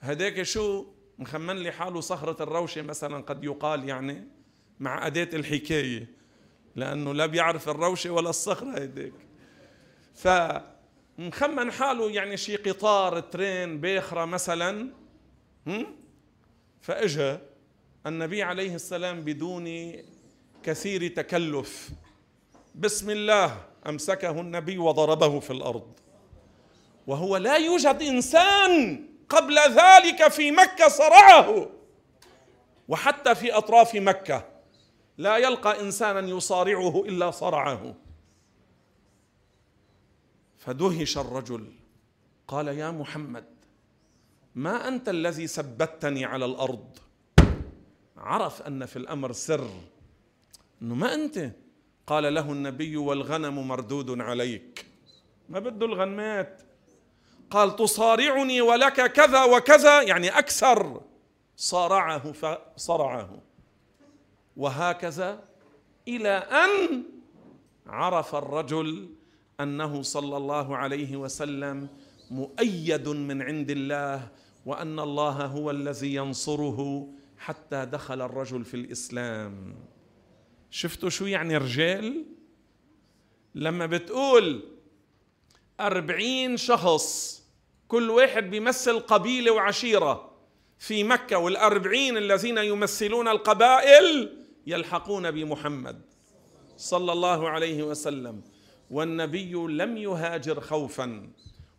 [0.00, 0.86] هداك شو
[1.18, 4.28] مخمن لي حاله صخرة الروشة مثلا قد يقال يعني
[4.80, 6.06] مع أداة الحكاية
[6.76, 9.12] لأنه لا بيعرف الروشة ولا الصخرة هداك
[10.14, 14.90] فمخمن حاله يعني شي قطار ترين بيخرة مثلا
[16.80, 17.42] فإجا
[18.06, 19.92] النبي عليه السلام بدون
[20.62, 21.90] كثير تكلف.
[22.74, 23.69] بسم الله.
[23.86, 25.92] أمسكه النبي وضربه في الأرض.
[27.06, 31.70] وهو لا يوجد إنسان قبل ذلك في مكة صرعه.
[32.88, 34.48] وحتى في أطراف مكة
[35.18, 37.94] لا يلقى إنسانا يصارعه إلا صرعه.
[40.58, 41.72] فدهش الرجل.
[42.48, 43.44] قال يا محمد
[44.54, 46.98] ما أنت الذي ثبتني على الأرض؟
[48.16, 49.70] عرف أن في الأمر سر.
[50.82, 51.50] أنه ما أنت؟
[52.06, 54.86] قال له النبي والغنم مردود عليك.
[55.48, 56.62] ما بده الغنمات.
[57.50, 61.00] قال تصارعني ولك كذا وكذا يعني أكثر.
[61.56, 63.42] صارعه فصرعه
[64.56, 65.44] وهكذا
[66.08, 67.04] إلى أن
[67.86, 69.14] عرف الرجل
[69.60, 71.88] أنه صلى الله عليه وسلم
[72.30, 74.28] مؤيد من عند الله
[74.66, 77.08] وأن الله هو الذي ينصره
[77.38, 79.74] حتى دخل الرجل في الإسلام.
[80.70, 82.24] شفتوا شو يعني رجال؟
[83.54, 84.62] لما بتقول
[85.80, 87.40] أربعين شخص
[87.88, 90.30] كل واحد بيمثل قبيلة وعشيرة
[90.78, 96.02] في مكة والأربعين الذين يمثلون القبائل يلحقون بمحمد
[96.76, 98.42] صلى الله عليه وسلم.
[98.90, 101.30] والنبي لم يهاجر خوفا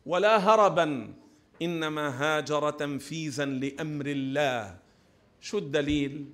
[0.06, 1.14] ولا هربا
[1.62, 4.78] إنما هاجر تنفيذا لأمر الله.
[5.42, 6.26] شو الدليل؟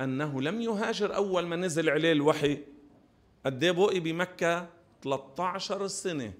[0.00, 2.58] أنه لم يهاجر أول ما نزل عليه الوحي.
[3.46, 4.68] قد بقي بمكة
[5.02, 6.32] 13 سنة.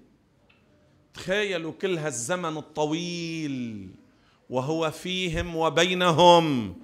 [1.13, 3.89] تخيلوا كل هالزمن الطويل
[4.49, 6.75] وهو فيهم وبينهم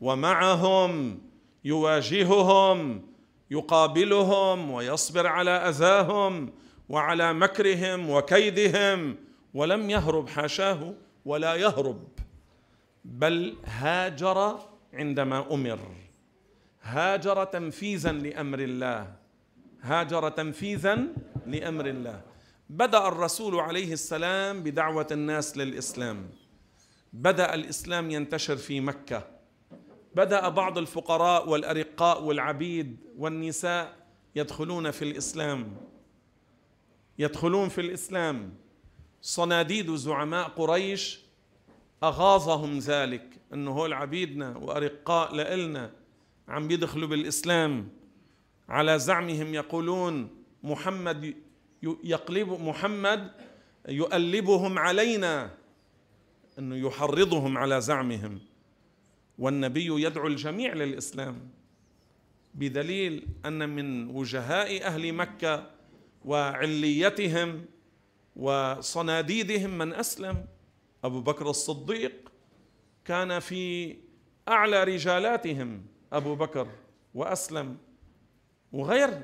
[0.00, 1.20] ومعهم
[1.64, 3.02] يواجههم
[3.50, 6.52] يقابلهم ويصبر على أذاهم
[6.88, 9.16] وعلى مكرهم وكيدهم
[9.54, 12.08] ولم يهرب حاشاه ولا يهرب
[13.04, 14.58] بل هاجر
[14.92, 15.78] عندما أمر.
[16.82, 19.12] هاجر تنفيذا لأمر الله.
[19.82, 21.06] هاجر تنفيذا
[21.46, 22.22] لأمر الله.
[22.70, 26.30] بدأ الرسول عليه السلام بدعوة الناس للإسلام.
[27.12, 29.28] بدأ الإسلام ينتشر في مكة.
[30.14, 33.96] بدأ بعض الفقراء والأرقاء والعبيد والنساء
[34.36, 35.76] يدخلون في الإسلام.
[37.18, 38.54] يدخلون في الإسلام.
[39.22, 41.20] صناديد زعماء قريش
[42.02, 43.40] أغاظهم ذلك.
[43.54, 45.99] إنه هول عبيدنا وأرقاء لإلنا.
[46.50, 47.88] عم بيدخلوا بالإسلام
[48.68, 50.28] على زعمهم يقولون
[50.62, 51.34] محمد
[51.82, 53.30] يقلب محمد
[53.88, 55.54] يؤلبهم علينا
[56.58, 58.40] إنه يحرضهم على زعمهم.
[59.38, 61.50] والنبي يدعو الجميع للإسلام
[62.54, 65.70] بدليل أن من وجهاء أهل مكة
[66.24, 67.64] وعليتهم
[68.36, 70.46] وصناديدهم من أسلم.
[71.04, 72.32] أبو بكر الصديق
[73.04, 73.96] كان في
[74.48, 76.68] أعلى رجالاتهم أبو بكر
[77.14, 77.78] وأسلم
[78.72, 79.22] وغير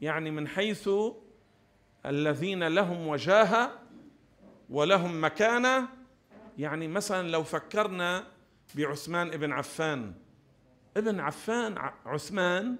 [0.00, 0.90] يعني من حيث
[2.06, 3.72] الذين لهم وجاهة
[4.70, 5.88] ولهم مكانة.
[6.58, 8.26] يعني مثلا لو فكرنا
[8.74, 10.14] بعثمان ابن عفان
[10.96, 12.76] ابن عفان عثمان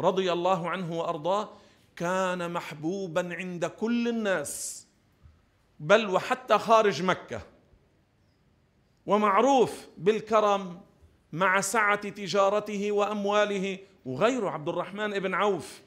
[0.00, 1.48] رضي الله عنه وأرضاه
[1.96, 4.86] كان محبوبا عند كل الناس
[5.80, 7.42] بل وحتى خارج مكة.
[9.06, 10.80] ومعروف بالكرم
[11.32, 13.78] مع سعة تجارته وأمواله.
[14.04, 15.80] وغيره عبد الرحمن بن عوف.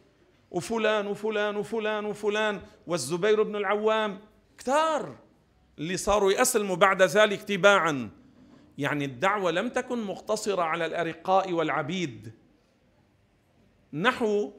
[0.51, 2.61] وفلان وفلان وفلان وفلان.
[2.87, 4.19] والزبير بن العوام.
[4.57, 5.15] كثار
[5.79, 8.09] اللي صاروا يأسلموا بعد ذلك تباعا.
[8.77, 12.31] يعني الدعوة لم تكن مقتصرة على الأرقاء والعبيد.
[13.93, 14.51] نحو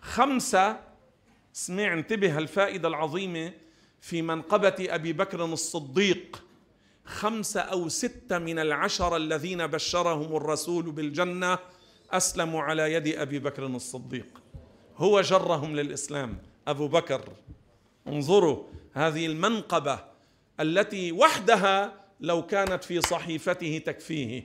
[0.00, 0.80] خمسة
[1.54, 3.52] اسمع انتبه الفائدة العظيمة
[4.00, 6.44] في منقبة أبي بكر الصديق.
[7.08, 11.58] خمسة أو ستة من العشرة الذين بشرهم الرسول بالجنة
[12.10, 14.42] أسلموا على يد أبي بكر الصديق.
[14.96, 16.38] هو جرهم للإسلام.
[16.68, 17.28] أبو بكر
[18.06, 19.98] انظروا هذه المنقبة
[20.60, 24.42] التي وحدها لو كانت في صحيفته تكفيه.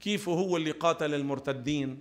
[0.00, 1.98] كيف هو اللي قاتل المرتدين؟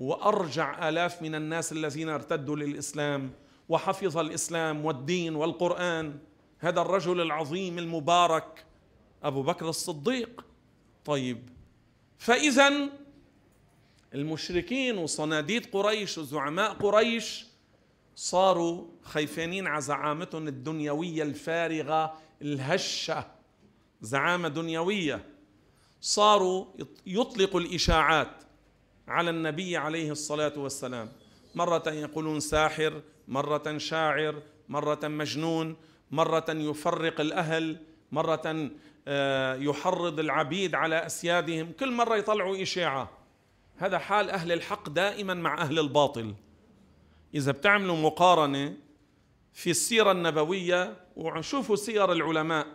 [0.00, 3.30] وأرجع آلاف من الناس الذين ارتدوا للإسلام
[3.68, 6.18] وحفظ الإسلام والدين والقرآن.
[6.58, 8.66] هذا الرجل العظيم المبارك
[9.22, 10.44] أبو بكر الصديق.
[11.04, 11.48] طيب
[12.18, 12.90] فاذا
[14.14, 17.46] المشركين وصناديد قريش وزعماء قريش
[18.16, 23.26] صاروا خايفين على زعامتهم الدنيوية الفارغة الهشة
[24.00, 25.24] زعامة دنيوية.
[26.00, 26.66] صاروا
[27.06, 28.42] يطلقوا الإشاعات
[29.08, 31.12] على النبي عليه الصلاة والسلام.
[31.54, 35.76] مرة يقولون ساحر مرة شاعر مرة مجنون
[36.10, 37.80] مرة يفرق الأهل
[38.12, 38.70] مرة
[39.58, 41.72] يحرض العبيد على أسيادهم.
[41.72, 43.10] كل مرة يطلعوا إشاعة.
[43.76, 46.34] هذا حال أهل الحق دائما مع أهل الباطل.
[47.34, 48.76] إذا بتعملوا مقارنة
[49.52, 52.66] في السيرة النبوية وشوفوا سير العلماء.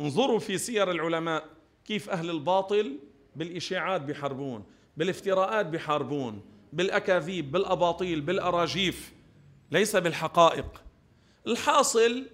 [0.00, 1.44] انظروا في سير العلماء.
[1.84, 2.98] كيف أهل الباطل
[3.36, 4.64] بالإشاعات بيحاربون
[4.96, 9.12] بالافتراءات بيحاربون بالأكاذيب بالأباطيل بالأراجيف.
[9.70, 10.84] ليس بالحقائق.
[11.46, 12.26] الحاصل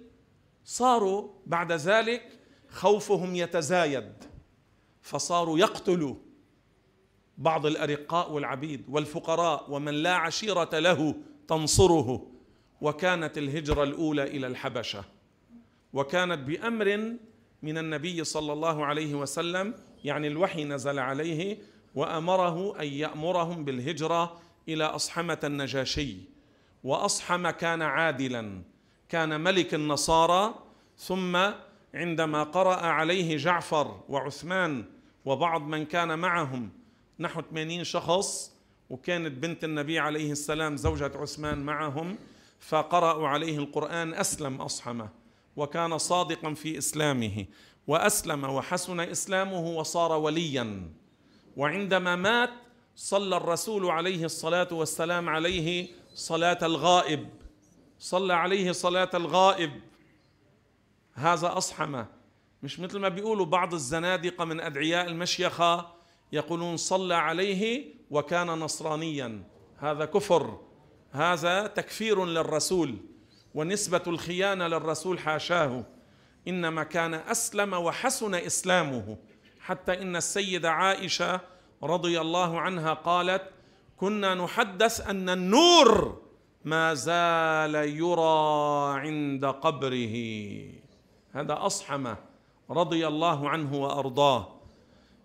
[0.65, 2.36] صاروا بعد ذلك
[2.77, 4.13] خوفهم يتزايد
[5.01, 6.15] فصاروا يقتلوا
[7.37, 11.15] بعض الأرقاء والعبيد والفقراء ومن لا عشيرة له
[11.47, 12.31] تنصره.
[12.81, 15.03] وكانت الهجرة الأولى إلى الحبشة.
[15.93, 17.17] وكانت بأمر
[17.61, 21.57] من النبي صلى الله عليه وسلم يعني الوحي نزل عليه
[21.95, 26.17] وأمره أن يأمرهم بالهجرة إلى أصحمة النجاشي.
[26.83, 28.61] وأصحم كان عادلا
[29.09, 30.55] كان ملك النصارى
[30.97, 31.37] ثم
[31.93, 34.85] عندما قرأ عليه جعفر وعثمان
[35.25, 36.69] وبعض من كان معهم
[37.19, 38.51] نحو 80 شخص
[38.89, 42.17] وكانت بنت النبي عليه السلام زوجة عثمان معهم
[42.59, 45.09] فقرأوا عليه القرآن أسلم أصحمه
[45.55, 47.45] وكان صادقا في إسلامه
[47.87, 50.91] وأسلم وحسن إسلامه وصار وليا.
[51.57, 52.49] وعندما مات
[52.95, 57.29] صلى الرسول عليه الصلاة والسلام عليه صلاة الغائب.
[57.99, 59.71] صلى عليه صلاة الغائب.
[61.17, 62.07] هذا أصحمه.
[62.63, 65.93] مش مثل ما بيقولوا بعض الزنادقة من أدعياء المشيخة
[66.31, 69.43] يقولون صلى عليه وكان نصرانيا.
[69.77, 70.59] هذا كفر.
[71.11, 72.95] هذا تكفير للرسول
[73.53, 75.85] ونسبة الخيانة للرسول حاشاه.
[76.47, 79.17] إنما كان أسلم وحسن إسلامه.
[79.59, 81.41] حتى إن السيدة عائشة
[81.83, 83.43] رضي الله عنها قالت
[83.97, 86.21] كنا نحدث أن النور
[86.65, 90.17] ما زال يرى عند قبره.
[91.37, 92.17] هذا أصحمه
[92.69, 94.61] رضي الله عنه وأرضاه.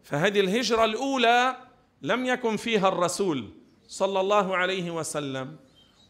[0.03, 1.57] فهذه الهجرة الأولى
[2.03, 3.49] لم يكن فيها الرسول
[3.89, 5.57] صلى الله عليه وسلم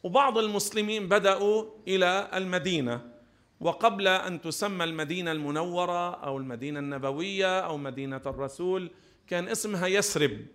[0.03, 3.13] وبعض المسلمين بدأوا إلى المدينة.
[3.61, 8.91] وقبل أن تسمى المدينة المنورة أو المدينة النبوية أو مدينة الرسول
[9.27, 10.47] كان اسمها يسرب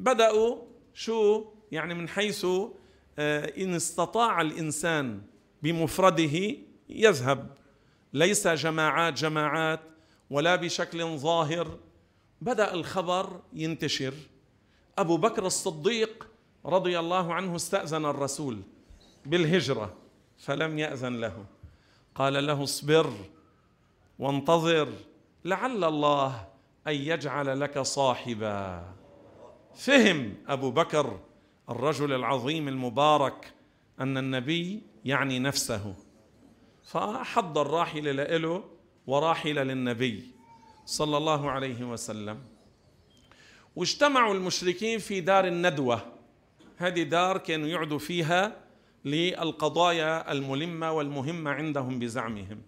[0.00, 0.56] بدأوا
[0.94, 2.46] شو؟ يعني من حيث
[3.18, 5.22] آه، إن استطاع الإنسان
[5.62, 6.56] بمفرده
[6.88, 7.59] يذهب.
[8.12, 9.80] ليس جماعات جماعات
[10.30, 11.78] ولا بشكل ظاهر.
[12.40, 14.14] بدأ الخبر ينتشر.
[14.98, 16.28] أبو بكر الصديق
[16.66, 18.58] رضي الله عنه استأذن الرسول
[19.26, 19.94] بالهجرة
[20.38, 21.44] فلم يأذن له.
[22.14, 23.12] قال له اصبر
[24.18, 24.88] وانتظر
[25.44, 26.48] لعل الله
[26.86, 28.84] أن يجعل لك صاحبا.
[29.74, 31.20] فهم أبو بكر
[31.70, 33.52] الرجل العظيم المبارك
[34.00, 35.94] أن النبي يعني نفسه.
[36.90, 38.64] فحضر راحلة له
[39.06, 40.30] وراحلة للنبي
[40.86, 42.38] صلى الله عليه وسلم.
[43.76, 46.12] واجتمعوا المشركين في دار الندوة.
[46.76, 48.56] هذه دار كانوا يعدوا فيها
[49.04, 52.62] للقضايا الملمة والمهمة عندهم بزعمهم.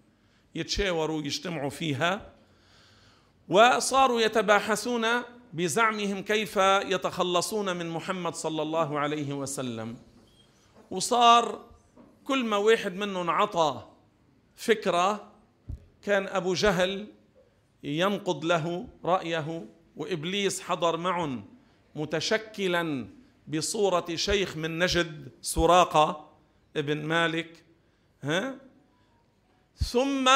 [0.54, 2.32] يتشاوروا يجتمعوا فيها
[3.48, 5.06] وصاروا يتباحثون
[5.52, 6.56] بزعمهم كيف
[6.94, 9.96] يتخلصون من محمد صلى الله عليه وسلم.
[10.90, 11.64] وصار
[12.24, 13.91] كل ما واحد منهم عطى
[14.62, 15.32] فكرة
[16.02, 17.06] كان أبو جهل
[17.82, 21.44] ينقض له رأيه وإبليس حضر معهم
[21.94, 23.08] متشكلا
[23.48, 26.32] بصورة شيخ من نجد سراقة
[26.76, 27.64] ابن مالك
[28.22, 28.58] ها؟
[29.76, 30.30] ثم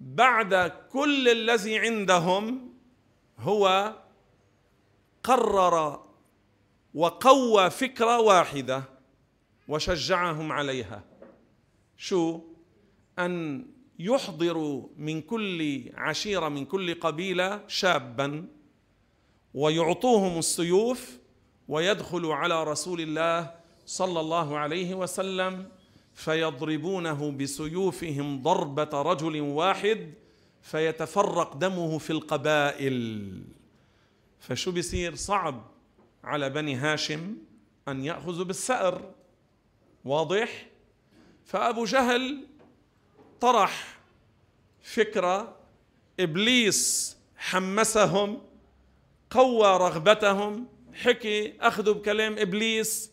[0.00, 2.74] بعد كل الذي عندهم
[3.38, 3.94] هو
[5.22, 6.04] قرر
[6.94, 8.82] وقوى فكرة واحدة
[9.68, 11.04] وشجعهم عليها.
[11.96, 12.40] شو؟
[13.18, 13.64] أن
[13.98, 18.46] يحضروا من كل عشيرة من كل قبيلة شابا
[19.54, 21.18] ويعطوهم السيوف
[21.68, 23.54] ويدخلوا على رسول الله
[23.86, 25.68] صلى الله عليه وسلم
[26.14, 30.12] فيضربونه بسيوفهم ضربة رجل واحد
[30.62, 33.42] فيتفرق دمه في القبائل.
[34.40, 35.70] فشو بيصير؟ صعب
[36.24, 37.36] على بني هاشم
[37.88, 39.14] أن يأخذوا بالثأر
[40.04, 40.66] واضح؟
[41.44, 42.47] فأبو جهل
[43.40, 43.98] طرح
[44.82, 45.56] فكرة
[46.20, 48.42] إبليس حمسهم
[49.30, 53.10] قوى رغبتهم حكي أخذوا بكلام إبليس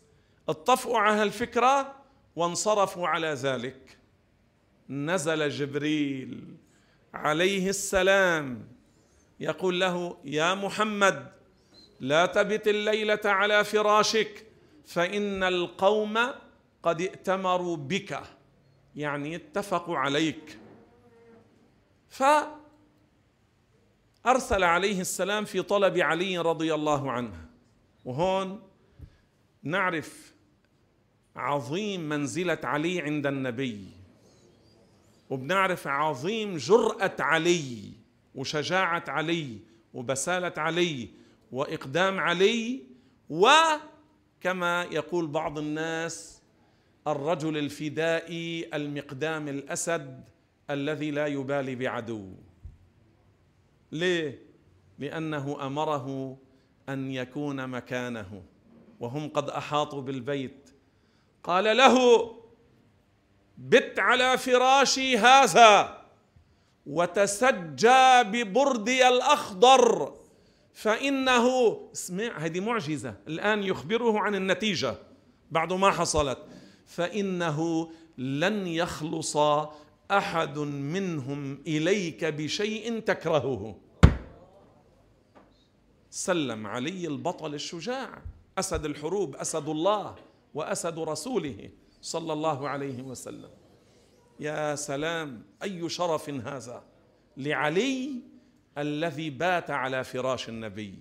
[0.48, 1.96] اتفقوا على هالفكرة
[2.36, 3.98] وانصرفوا على ذلك.
[4.90, 6.56] نزل جبريل
[7.14, 8.68] عليه السلام
[9.40, 11.32] يقول له يا محمد
[12.00, 14.46] لا تبت الليلة على فراشك
[14.86, 16.18] فإن القوم
[16.82, 18.22] قد ائتمروا بك.
[18.96, 20.58] يعني اتفقوا عليك.
[22.08, 22.54] فارسل
[24.64, 27.46] عليه السلام في طلب علي رضي الله عنه.
[28.04, 28.62] وهون
[29.62, 30.34] نعرف
[31.36, 33.84] عظيم منزلة علي عند النبي.
[35.30, 37.92] وبنعرف عظيم جرأة علي
[38.34, 39.58] وشجاعة علي
[39.94, 41.08] وبسالة علي
[41.52, 42.82] وإقدام علي
[43.30, 46.35] وكما يقول بعض الناس
[47.06, 50.24] الرجل الفدائي المقدام الأسد
[50.70, 52.32] الذي لا يبالي بعدو.
[53.92, 54.38] ليه؟
[54.98, 56.36] لأنه أمره
[56.88, 58.42] أن يكون مكانه
[59.00, 60.70] وهم قد أحاطوا بالبيت.
[61.42, 61.96] قال له
[63.58, 66.02] بت على فراشي هذا
[66.86, 70.14] وتسجى ببردي الأخضر
[70.72, 73.14] فإنه اسمع هذه معجزة.
[73.28, 74.94] الآن يخبره عن النتيجة
[75.50, 76.38] بعد ما حصلت.
[76.86, 79.36] فإنه لن يخلص
[80.10, 83.76] أحد منهم إليك بشيء تكرهه.
[86.10, 88.22] سلم علي البطل الشجاع
[88.58, 90.14] أسد الحروب أسد الله
[90.54, 91.70] وأسد رسوله
[92.02, 93.50] صلى الله عليه وسلم.
[94.40, 96.84] يا سلام أي شرف هذا؟
[97.36, 98.10] لعلي
[98.78, 100.94] الذي بات على فراش النبي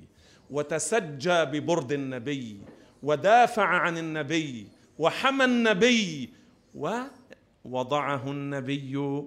[0.50, 2.62] وتسجى ببرد النبي
[3.04, 4.68] ودافع عن النبي
[5.00, 6.30] وحمى النبي
[6.76, 9.24] ووضعه النبي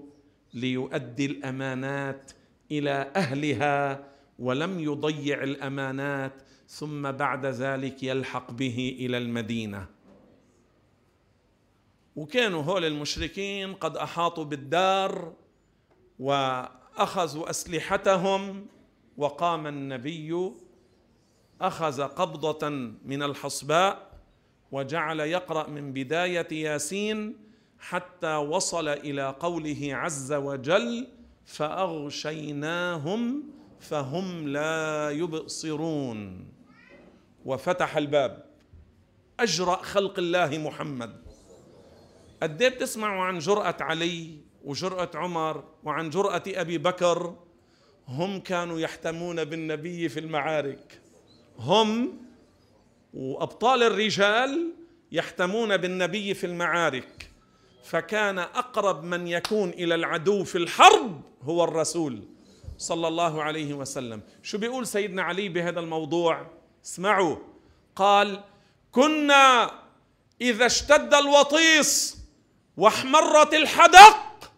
[0.55, 2.33] ليؤدي الأمانات
[2.71, 4.05] إلى أهلها
[4.39, 6.33] ولم يضيع الأمانات
[6.69, 9.87] ثم بعد ذلك يلحق به إلى المدينة.
[12.17, 15.33] وكانوا هول المشركين قد أحاطوا بالدار
[16.19, 18.67] وأخذوا أسلحتهم
[19.17, 20.53] وقام النبي
[21.61, 22.69] أخذ قبضة
[23.05, 24.08] من الحصباء
[24.73, 27.37] وجعل يقرأ من بداية ياسين
[27.79, 31.09] حتى وصل إلى قوله عز وجل
[31.45, 33.43] فأغشيناهم
[33.81, 36.49] فهم لا يبصرون.
[37.45, 38.45] وفتح الباب.
[39.41, 41.17] أجرأ خلق الله محمد.
[42.43, 47.37] قد بتسمعوا عن جرأة علي وجرأة عمر وعن جرأة أبي بكر؟
[48.09, 51.01] هم كانوا يحتمون بالنبي في المعارك.
[51.59, 52.13] هم
[53.15, 54.73] وأبطال الرجال
[55.13, 57.31] يحتمون بالنبي في المعارك.
[57.85, 62.23] فكان أقرب من يكون إلى العدو في الحرب هو الرسول
[62.79, 64.23] صلى الله عليه وسلم.
[64.43, 66.47] شو بيقول سيدنا علي بهذا الموضوع؟
[66.85, 67.37] اسمعوا.
[67.97, 68.41] قال
[68.93, 69.71] كنا
[70.41, 72.19] إذا اشتد الوطيس
[72.77, 74.53] واحمرت الحدق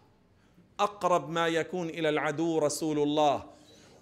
[0.79, 3.43] أقرب ما يكون إلى العدو رسول الله.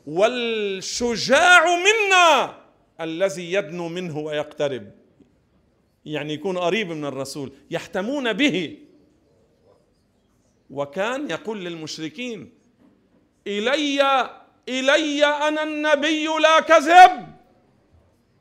[0.08, 2.56] والشجاع منا
[3.02, 4.92] الذي يدنو منه ويقترب.
[6.06, 8.78] يعني يكون قريب من الرسول يحتمون به.
[10.70, 12.54] وكان يقول للمشركين
[13.48, 14.30] إلي
[14.70, 17.36] إلي أنا النبي لا كذب.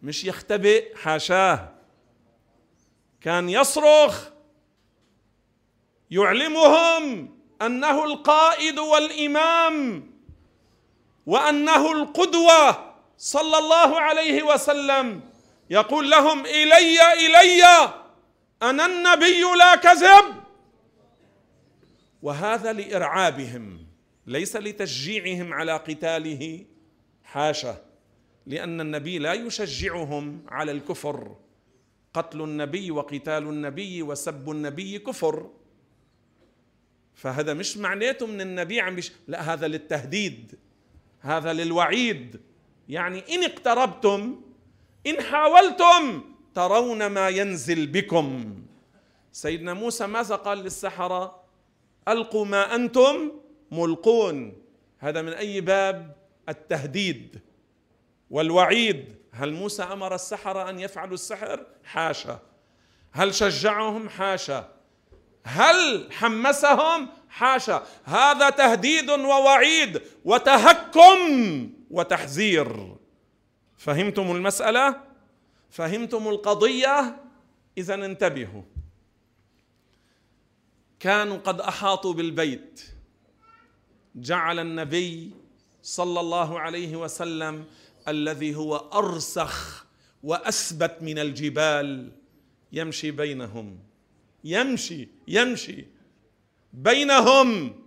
[0.02, 1.72] مش يختبئ حاشاه.
[3.20, 4.28] كان يصرخ.
[6.11, 10.11] يعلمهم أنه القائد والإمام
[11.26, 12.88] وأنه القدوة.
[13.18, 15.20] صلى الله عليه وسلم
[15.70, 17.62] يقول لهم إلي إلي
[18.62, 20.42] أنا النبي لا كذب.
[22.22, 23.86] وهذا لإرعابهم
[24.26, 26.64] ليس لتشجيعهم على قتاله.
[27.24, 27.84] حاشا
[28.46, 31.36] لأن النبي لا يشجعهم على الكفر.
[32.14, 35.50] قتل النبي وقتال النبي وسب النبي كفر.
[37.14, 40.58] فهذا مش معناته من النبي عم بيش لا هذا للتهديد
[41.20, 42.47] هذا للوعيد.
[42.89, 44.41] يعني إن اقتربتم
[45.07, 46.22] إن حاولتم
[46.55, 48.55] ترون ما ينزل بكم.
[49.32, 51.43] سيدنا موسى ماذا قال للسحرة؟
[52.09, 53.32] ألقوا ما أنتم
[53.70, 54.62] ملقون.
[54.99, 56.16] هذا من أي باب؟
[56.49, 57.41] التهديد
[58.30, 59.14] والوعيد.
[59.32, 62.39] هل موسى أمر السحرة أن يفعلوا السحر؟ حاشا.
[63.12, 64.68] هل شجعهم؟ حاشا.
[65.45, 67.82] هل حمسهم؟ حاشا.
[68.05, 71.77] هذا تهديد ووعيد وتهكم.
[71.91, 72.97] وتحذير.
[73.76, 75.05] فهمتم المسألة؟
[75.70, 77.16] فهمتم القضية؟
[77.78, 78.62] إذا انتبهوا.
[81.01, 82.84] كانوا قد أحاطوا بالبيت.
[84.14, 85.30] جعل النبي
[85.82, 87.64] صلى الله عليه وسلم
[88.09, 89.86] الذي هو أرسخ
[90.22, 92.12] وأثبت من الجبال
[92.72, 93.78] يمشي بينهم.
[94.45, 95.86] يمشي يمشي
[96.72, 97.82] بينهم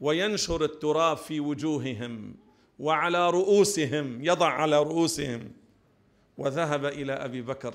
[0.00, 2.34] وينشر التراب في وجوههم.
[2.80, 5.52] وعلى رؤوسهم يضع على رؤوسهم.
[6.38, 7.74] وذهب إلى أبي بكر.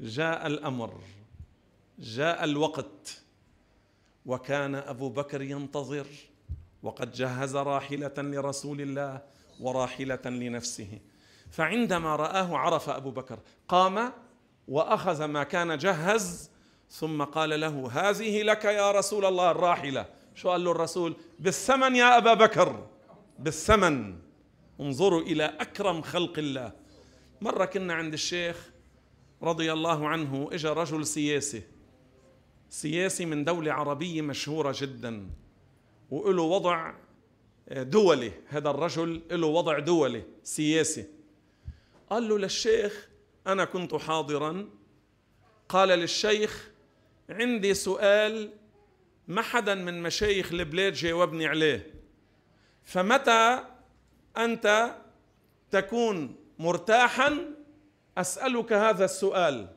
[0.00, 1.00] جاء الأمر
[1.98, 3.22] جاء الوقت.
[4.26, 6.06] وكان أبو بكر ينتظر.
[6.82, 9.22] وقد جهز راحلة لرسول الله
[9.60, 10.98] وراحلة لنفسه.
[11.50, 13.38] فعندما رآه عرف أبو بكر
[13.68, 14.12] قام
[14.68, 16.50] وأخذ ما كان جهز.
[16.90, 20.06] ثم قال له هذه لك يا رسول الله الراحلة.
[20.34, 22.86] شو قال له الرسول؟ بالثمن يا أبا بكر.
[23.40, 24.18] بالثمن.
[24.80, 26.72] انظروا إلى أكرم خلق الله.
[27.40, 28.70] مرة كنا عند الشيخ
[29.42, 31.62] رضي الله عنه اجى رجل سياسي.
[32.70, 35.30] سياسي من دولة عربية مشهورة جدا.
[36.10, 36.94] وله وضع
[37.70, 38.32] دولي.
[38.48, 41.04] هذا الرجل له وضع دولي سياسي.
[42.10, 43.08] قال له للشيخ
[43.46, 44.68] أنا كنت حاضرا.
[45.68, 46.70] قال للشيخ
[47.30, 48.52] عندي سؤال
[49.28, 51.99] ما حدا من مشايخ البلاد جاوبني عليه.
[52.84, 53.64] فمتى
[54.36, 54.94] أنت
[55.70, 57.38] تكون مرتاحا؟
[58.18, 59.68] أسألك هذا السؤال.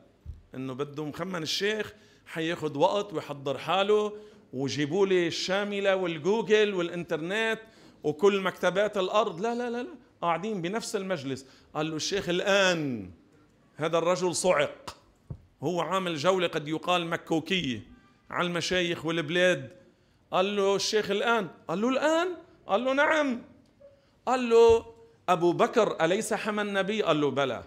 [0.54, 1.94] إنه بده مخمن الشيخ
[2.26, 4.12] حياخد وقت ويحضر حاله.
[4.52, 7.60] وجيبوا لي الشاملة والجوجل والإنترنت
[8.02, 9.40] وكل مكتبات الأرض.
[9.40, 9.94] لا لا لا لا.
[10.22, 11.46] قاعدين بنفس المجلس.
[11.74, 13.10] قال له الشيخ الآن
[13.76, 14.96] هذا الرجل صعق.
[15.62, 17.82] هو عامل جولة قد يقال مكوكية
[18.30, 19.70] على المشايخ والبلاد.
[20.30, 22.28] قال له الشيخ الآن؟ قال له الآن؟
[22.66, 23.42] قال له نعم.
[24.26, 24.84] قال له
[25.28, 27.62] أبو بكر أليس حمى النبي؟ قال له بلى.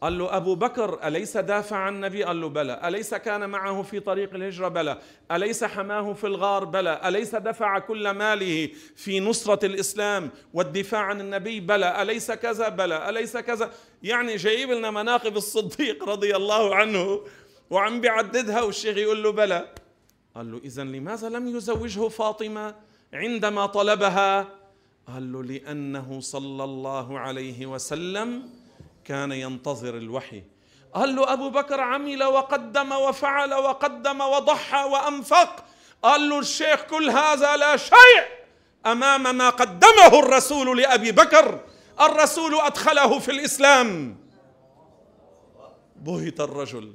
[0.00, 2.80] قال له أبو بكر أليس دافع عن النبي؟ قال له بلى.
[2.84, 4.98] أليس كان معه في طريق الهجرة؟ بلى.
[5.32, 7.00] أليس حماه في الغار؟ بلى.
[7.04, 12.02] أليس دفع كل ماله في نصرة الإسلام والدفاع عن النبي؟ بلى.
[12.02, 13.08] أليس كذا؟ بلى.
[13.08, 13.70] أليس كذا؟
[14.02, 17.20] يعني جايب لنا مناقب الصديق رضي الله عنه
[17.70, 19.68] وعم بيعددها والشيخ يقول له بلى.
[20.34, 22.74] قال له إذا لماذا لم يزوجه فاطمة؟
[23.14, 24.48] عندما طلبها
[25.08, 28.50] قال له لأنه صلى الله عليه وسلم
[29.04, 30.42] كان ينتظر الوحي.
[30.94, 35.64] قال له أبو بكر عمل وقدم وفعل وقدم وضحى وأنفق.
[36.02, 38.22] قال له الشيخ كل هذا لا شيء
[38.86, 41.60] أمام ما قدمه الرسول لأبي بكر.
[42.00, 44.16] الرسول أدخله في الإسلام.
[45.96, 46.94] بهت الرجل.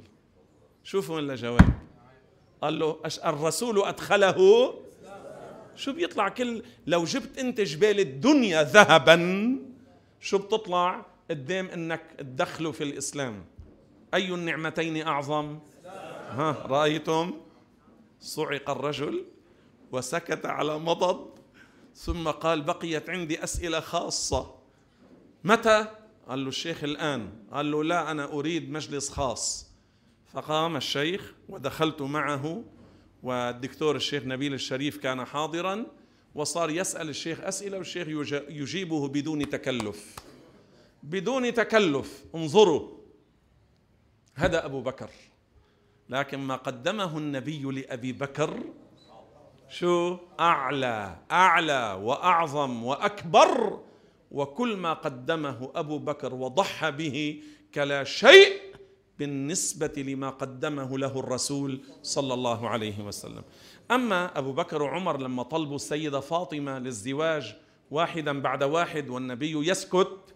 [0.84, 1.78] شوفوا ولا جواب؟
[2.62, 4.74] قال له الرسول أدخله
[5.78, 9.18] شو بيطلع كل لو جبت انت جبال الدنيا ذهبا
[10.20, 13.44] شو بتطلع؟ قدام انك تدخله في الإسلام.
[14.14, 15.58] أي النعمتين أعظم؟
[16.28, 17.34] ها رأيتم؟
[18.20, 19.24] صعق الرجل
[19.92, 21.38] وسكت على مضض
[21.94, 24.54] ثم قال بقيت عندي أسئلة خاصة.
[25.44, 25.86] متى؟
[26.28, 27.30] قال له الشيخ الآن.
[27.52, 29.70] قال له لا أنا أريد مجلس خاص.
[30.32, 32.64] فقام الشيخ ودخلت معه
[33.22, 35.86] والدكتور الشيخ نبيل الشريف كان حاضرا
[36.34, 38.08] وصار يسأل الشيخ أسئلة والشيخ
[38.48, 40.16] يجيبه بدون تكلف.
[41.02, 42.88] بدون تكلف انظروا.
[44.34, 45.10] هذا أبو بكر.
[46.08, 48.60] لكن ما قدمه النبي لأبي بكر
[49.68, 53.80] شو؟ أعلى أعلى وأعظم وأكبر.
[54.30, 57.42] وكل ما قدمه أبو بكر وضحى به
[57.74, 58.67] كلا شيء
[59.18, 63.42] بالنسبة لما قدمه له الرسول صلى الله عليه وسلم.
[63.90, 67.56] أما أبو بكر وعمر لما طلبوا السيدة فاطمة للزواج
[67.90, 70.34] واحدا بعد واحد والنبي يسكت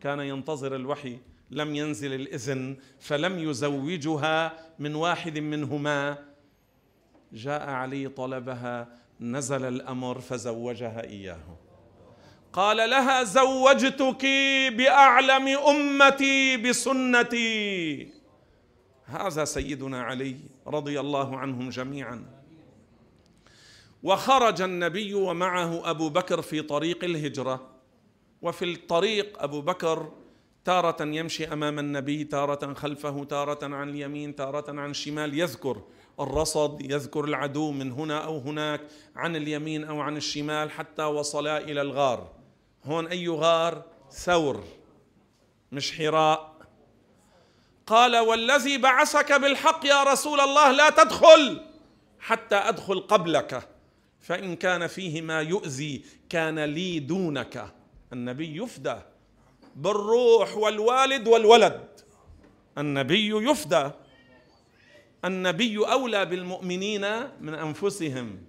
[0.00, 1.18] كان ينتظر الوحي
[1.50, 6.18] لم ينزل الإذن فلم يزوجها من واحد منهما.
[7.32, 8.88] جاء علي طلبها
[9.20, 11.56] نزل الأمر فزوجها إياه.
[12.52, 14.26] قال لها زوجتك
[14.76, 18.21] بأعلم أمتي بسنتي.
[19.12, 20.36] هذا سيدنا علي
[20.66, 22.24] رضي الله عنهم جميعا
[24.02, 27.68] وخرج النبي ومعه أبو بكر في طريق الهجرة
[28.42, 30.12] وفي الطريق أبو بكر
[30.64, 35.82] تارة يمشي أمام النبي، تارة خلفه، تارة عن اليمين، تارة عن الشمال، يذكر
[36.20, 38.80] الرصد، يذكر العدو من هنا أو هناك،
[39.16, 42.32] عن اليمين أو عن الشمال حتى وصلا إلى الغار.
[42.84, 44.64] هون أي غار؟ ثور
[45.72, 46.51] مش حراء.
[47.86, 51.60] قال والذي بعثك بالحق يا رسول الله لا تدخل
[52.20, 53.68] حتى أدخل قبلك.
[54.20, 57.74] فإن كان فيه ما يؤذي كان لي دونك.
[58.12, 58.96] النبي يفدى
[59.76, 62.00] بالروح والوالد والولد.
[62.78, 63.90] النبي يفدى.
[65.24, 67.04] النبي أولى بالمؤمنين
[67.40, 68.44] من أنفسهم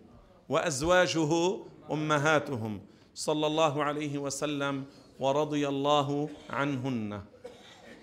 [0.50, 1.60] وأزواجه
[1.92, 2.82] أمهاتهم.
[3.16, 4.86] صلى الله عليه وسلم
[5.20, 7.22] ورضي الله عنهن.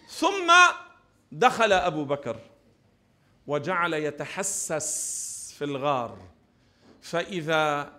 [0.09, 0.53] ثم
[1.33, 2.37] دخل أبو بكر
[3.47, 6.19] وجعل يتحسس في الغار
[7.01, 7.93] فإذا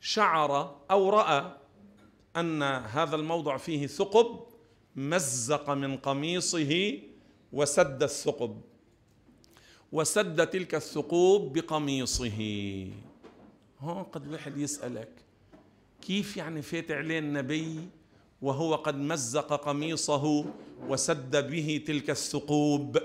[0.00, 1.56] شعر أو رأى
[2.36, 4.40] أن هذا الموضع فيه ثقب
[4.96, 6.98] مزق من قميصه
[7.52, 8.60] وسد الثقب
[9.92, 12.38] وسد تلك الثقوب بقميصه.
[13.80, 15.08] هون قد واحد يسألك
[16.02, 17.88] كيف يعني فات عليه النبي
[18.42, 20.44] وهو قد مزق قميصه
[20.88, 22.98] وسد به تلك الثقوب.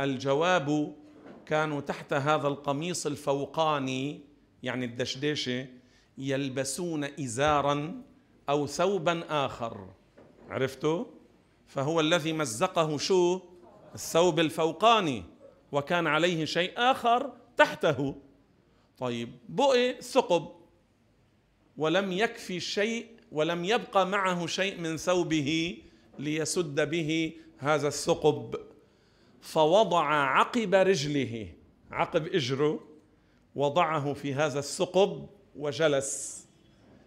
[0.00, 0.94] الجواب
[1.46, 4.20] كانوا تحت هذا القميص الفوقاني
[4.62, 5.66] يعني الدشداشه
[6.18, 8.02] يلبسون ازارا
[8.48, 9.88] أو ثوبا آخر.
[10.48, 11.04] عرفتوا؟
[11.66, 13.40] فهو الذي مزقه شو؟
[13.94, 15.24] الثوب الفوقاني
[15.72, 18.14] وكان عليه شيء آخر تحته.
[18.98, 20.48] طيب بقي ثقب
[21.76, 25.78] ولم يكفي شيء ولم يبقى معه شيء من ثوبه
[26.18, 28.60] ليسد به هذا الثقب.
[29.40, 31.48] فوضع عقب رجله
[31.90, 32.80] عقب إجره
[33.54, 36.46] وضعه في هذا الثقب وجلس.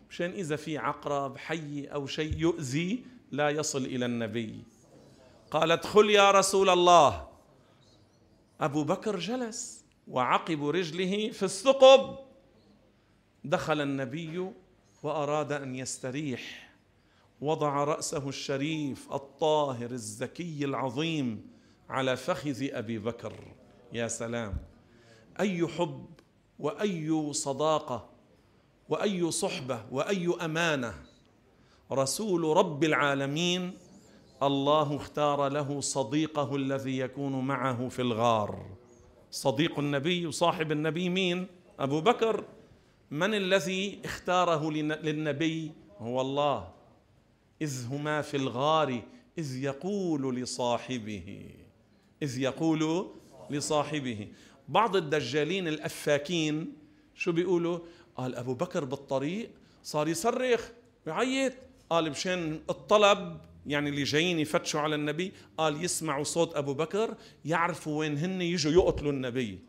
[0.09, 4.63] مشان إذا في عقرب حي أو شيء يؤذي لا يصل إلى النبي.
[5.51, 7.28] قال ادخل يا رسول الله.
[8.61, 12.17] أبو بكر جلس وعقب رجله في الثقب.
[13.43, 14.51] دخل النبي
[15.04, 16.74] وأراد أن يستريح
[17.41, 21.47] وضع رأسه الشريف الطاهر الزكي العظيم
[21.89, 23.34] على فخذ أبي بكر.
[23.93, 24.58] يا سلام.
[25.39, 26.06] أي حب
[26.60, 28.10] وأي صداقة
[28.89, 30.93] وأي صحبة وأي أمانة.
[31.91, 33.74] رسول رب العالمين
[34.43, 38.66] الله اختار له صديقه الذي يكون معه في الغار.
[39.32, 41.47] صديق النبي وصاحب النبي مين؟
[41.80, 42.45] أبو بكر.
[43.12, 46.70] من الذي اختاره للنبي؟ هو الله.
[47.62, 49.01] إذ هما في الغار
[49.38, 51.49] إذ يقول لصاحبه
[52.22, 53.08] إذ يقول
[53.49, 54.28] لصاحبه.
[54.70, 56.74] بعض الدجالين الأفاكين
[57.16, 57.80] شو بيقولوا؟
[58.16, 59.49] قال أبو بكر بالطريق
[59.84, 60.70] صار يصرخ
[61.08, 61.54] ويعيط
[61.89, 63.38] قال مشان الطلب
[63.68, 68.72] يعني اللي جايين يفتشوا على النبي قال يسمعوا صوت أبو بكر يعرفوا وين هن يجوا
[68.72, 69.60] يقتلوا النبي.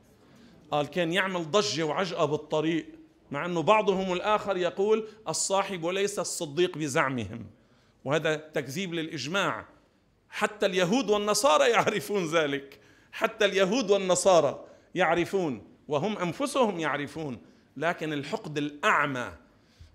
[0.70, 2.86] قال كان يعمل ضجة وعجقة بالطريق.
[3.34, 7.46] مع أنه بعضهم الآخر يقول الصاحب وليس الصديق بزعمهم.
[8.04, 9.66] وهذا تكذيب للإجماع.
[10.30, 12.80] حتى اليهود والنصارى يعرفون ذلك.
[13.12, 14.64] حتى اليهود والنصارى
[14.94, 17.38] يعرفون وهم أنفسهم يعرفون.
[17.76, 19.32] لكن الحقد الأعمى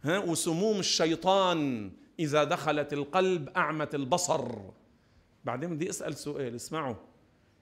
[0.04, 4.52] ها وسموم الشيطان إذا دخلت القلب أعمت البصر.
[5.46, 6.96] بعدين بدي أسأل سؤال اسمعوا.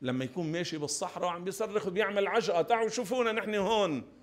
[0.01, 4.16] لما يكون ماشي بالصحراء وعم بيصرخ وبيعمل عجقة تعالوا شوفونا نحن هون.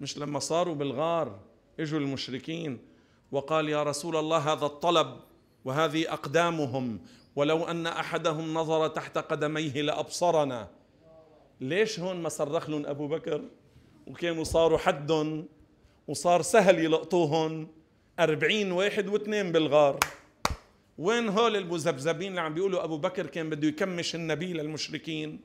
[0.00, 1.38] مش لما صاروا بالغار
[1.80, 2.78] إجوا المشركين
[3.32, 5.20] وقال يا رسول الله هذا الطلب
[5.64, 7.00] وهذه أقدامهم
[7.36, 10.68] ولو أن أحدهم نظر تحت قدميه لأبصرنا.
[11.60, 13.42] ليش هون ما صرخ لهم أبو بكر؟
[14.06, 15.48] وكانوا صاروا حدهم
[16.08, 17.68] وصار سهل يلقطوهم
[18.20, 19.98] أربعين واحد واثنين بالغار.
[20.98, 25.40] وين هول المذبذبين اللي عم بيقولوا أبو بكر كان بده يكمش النبي للمشركين؟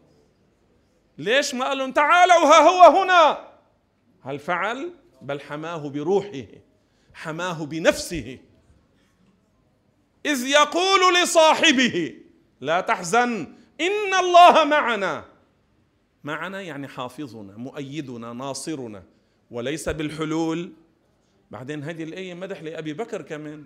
[1.18, 3.51] ليش ما قال لهم تعالوا ها هو هنا؟
[4.22, 6.45] هل فعل؟ بل حماه بروحه
[7.13, 8.39] حماه بنفسه.
[10.26, 12.15] إذ يقول لصاحبه
[12.61, 15.26] لا تحزن إن الله معنا.
[16.24, 19.03] معنا يعني حافظنا مؤيدنا ناصرنا
[19.51, 20.74] وليس بالحلول.
[21.51, 23.65] بعدين هذه الآية مدح لأبي بكر كمان.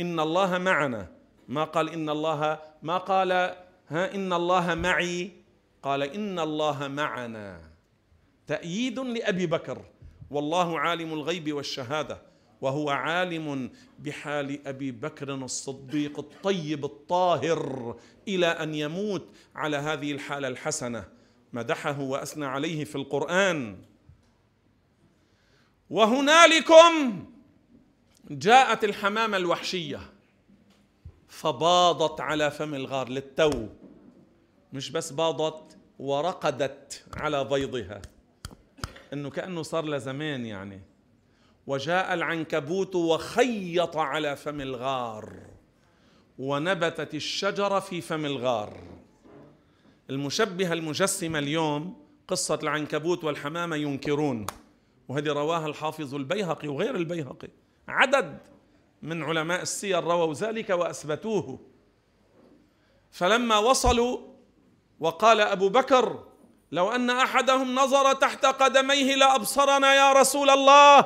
[0.00, 1.12] إن الله معنا.
[1.48, 3.32] ما قال إن الله ما قال
[3.88, 5.30] ها إن الله معي؟
[5.82, 7.60] قال إن الله معنا.
[8.46, 9.84] تأييد لأبي بكر.
[10.32, 12.22] والله عالم الغيب والشهادة
[12.60, 17.96] وهو عالم بحال أبي بكر الصديق الطيب الطاهر
[18.28, 21.08] إلى أن يموت على هذه الحالة الحسنة.
[21.52, 23.78] مدحه وأثنى عليه في القرآن.
[25.90, 27.24] وهنالكم
[28.30, 30.00] جاءت الحمامة الوحشية
[31.28, 33.68] فباضت على فم الغار للتو
[34.72, 38.02] مش بس باضت ورقدت على بيضها.
[39.12, 40.80] إنه كأنه صار له زمان يعني.
[41.66, 45.32] وجاء العنكبوت وخيط على فم الغار
[46.38, 48.80] ونبتت الشجرة في فم الغار.
[50.10, 51.96] المشبهة المجسمة اليوم
[52.28, 54.46] قصة العنكبوت والحمامة ينكرون
[55.08, 57.48] وهذه رواها الحافظ البيهقي وغير البيهقي.
[57.88, 58.38] عدد
[59.02, 61.58] من علماء السير رووا ذلك وأثبتوه.
[63.10, 64.18] فلما وصلوا
[65.00, 66.31] وقال أبو بكر
[66.72, 71.00] لو أن أحدهم نظر تحت قدميه لأبصرنا يا رسول الله.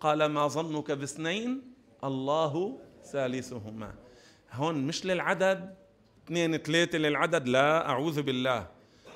[0.00, 1.72] قال ما ظنك باثنين؟
[2.04, 2.78] الله
[3.12, 3.94] ثالثهما.
[4.52, 5.74] هون مش للعدد.
[6.24, 8.66] اثنين ثلاثة للعدد؟ لا أعوذ بالله.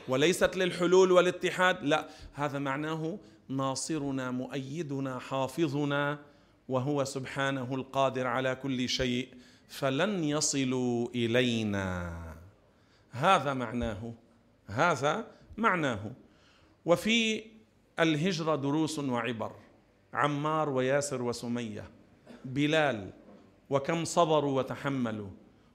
[0.09, 2.09] وليست للحلول والاتحاد؟ لا.
[2.33, 3.18] هذا معناه
[3.49, 6.18] ناصرنا مؤيدنا حافظنا
[6.68, 9.28] وهو سبحانه القادر على كل شيء.
[9.68, 12.12] فلن يصلوا إلينا.
[13.11, 14.12] هذا معناه.
[14.66, 15.26] هذا
[15.57, 16.12] معناه.
[16.84, 17.44] وفي
[18.00, 19.53] الهجرة دروس وعبر
[20.14, 21.90] عمار وياسر وسمية
[22.44, 23.11] بلال
[23.70, 25.30] وكم صبروا وتحملوا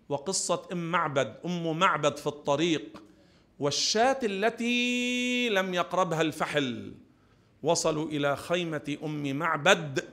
[0.09, 3.03] وقصة أم معبد أم معبد في الطريق
[3.59, 6.93] والشاة التي لم يقربها الفحل
[7.63, 10.03] وصلوا إلى خيمة أم معبد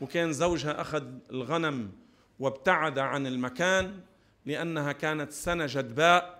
[0.00, 1.92] وكان زوجها أخذ الغنم
[2.38, 4.00] وابتعد عن المكان
[4.46, 6.37] لأنها كانت سنة جدباء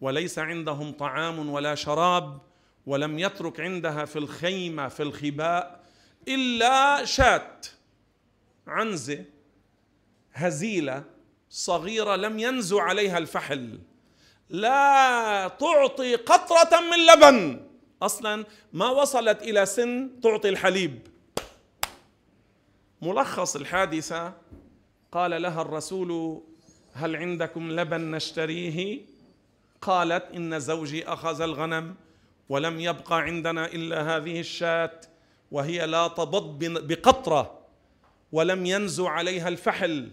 [0.00, 2.40] وليس عندهم طعام ولا شراب
[2.86, 5.84] ولم يترك عندها في الخيمة في الخباء
[6.28, 7.60] إلا شاة
[8.66, 9.24] عنزة
[10.32, 11.04] هزيلة
[11.50, 13.78] صغيرة لم ينزو عليها الفحل.
[14.50, 17.66] لا تعطي قطرة من لبن.
[18.02, 21.06] أصلا ما وصلت إلى سن تعطي الحليب.
[23.02, 24.32] ملخص الحادثة
[25.12, 26.42] قال لها الرسول
[26.92, 29.00] هل عندكم لبن نشتريه؟
[29.86, 31.94] قالت إن زوجي أخذ الغنم
[32.48, 35.00] ولم يبقى عندنا إلا هذه الشاة
[35.50, 37.58] وهي لا تبض بقطرة
[38.32, 40.10] ولم ينزو عليها الفحل.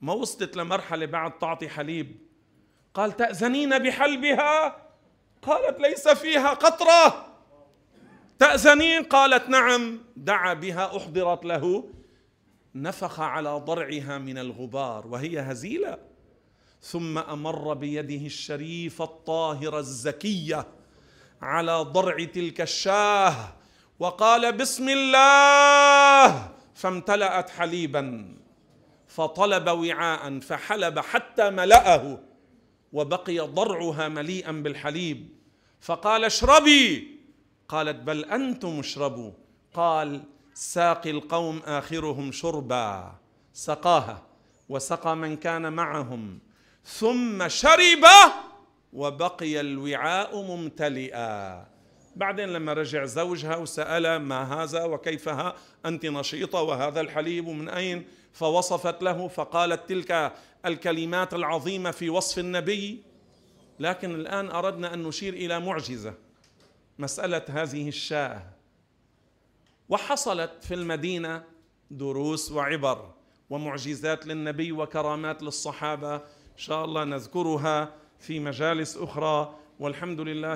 [0.00, 2.16] ما وصلت لمرحلة بعد تعطي حليب.
[2.94, 4.76] قال تأذنين بحلبها؟
[5.42, 7.26] قالت ليس فيها قطرة.
[8.38, 10.00] تأذنين؟ قالت نعم.
[10.16, 11.90] دعا بها أحضرت له.
[12.74, 16.13] نفخ على ضرعها من الغبار وهي هزيلة.
[16.84, 20.66] ثم أمر بيده الشريفه الطاهره الزكية
[21.42, 23.52] على ضرع تلك الشاه
[23.98, 28.34] وقال بسم الله فامتلأت حليبا
[29.08, 32.20] فطلب وعاء فحلب حتى ملأه
[32.92, 35.28] وبقي ضرعها مليئا بالحليب.
[35.80, 37.14] فقال اشربي.
[37.68, 39.32] قالت بل أنتم اشربوا.
[39.74, 40.22] قال
[40.54, 43.14] ساقي القوم آخرهم شربا.
[43.52, 44.22] سقاها
[44.68, 46.43] وسقى من كان معهم.
[46.84, 48.04] ثم شرب
[48.92, 51.66] وبقي الوعاء ممتلئا.
[52.16, 55.54] بعدين لما رجع زوجها وسأل ما هذا وكيفها
[55.86, 60.32] أنت نشيطة وهذا الحليب من أين؟ فوصفت له فقالت تلك
[60.66, 63.02] الكلمات العظيمة في وصف النبي.
[63.80, 66.14] لكن الآن أردنا أن نشير إلى معجزة
[66.98, 68.42] مسألة هذه الشاة.
[69.88, 71.42] وحصلت في المدينة
[71.90, 73.14] دروس وعبر
[73.50, 76.20] ومعجزات للنبي وكرامات للصحابة.
[76.54, 80.48] إن شاء الله نذكرها في مجالس أخرى والحمد لله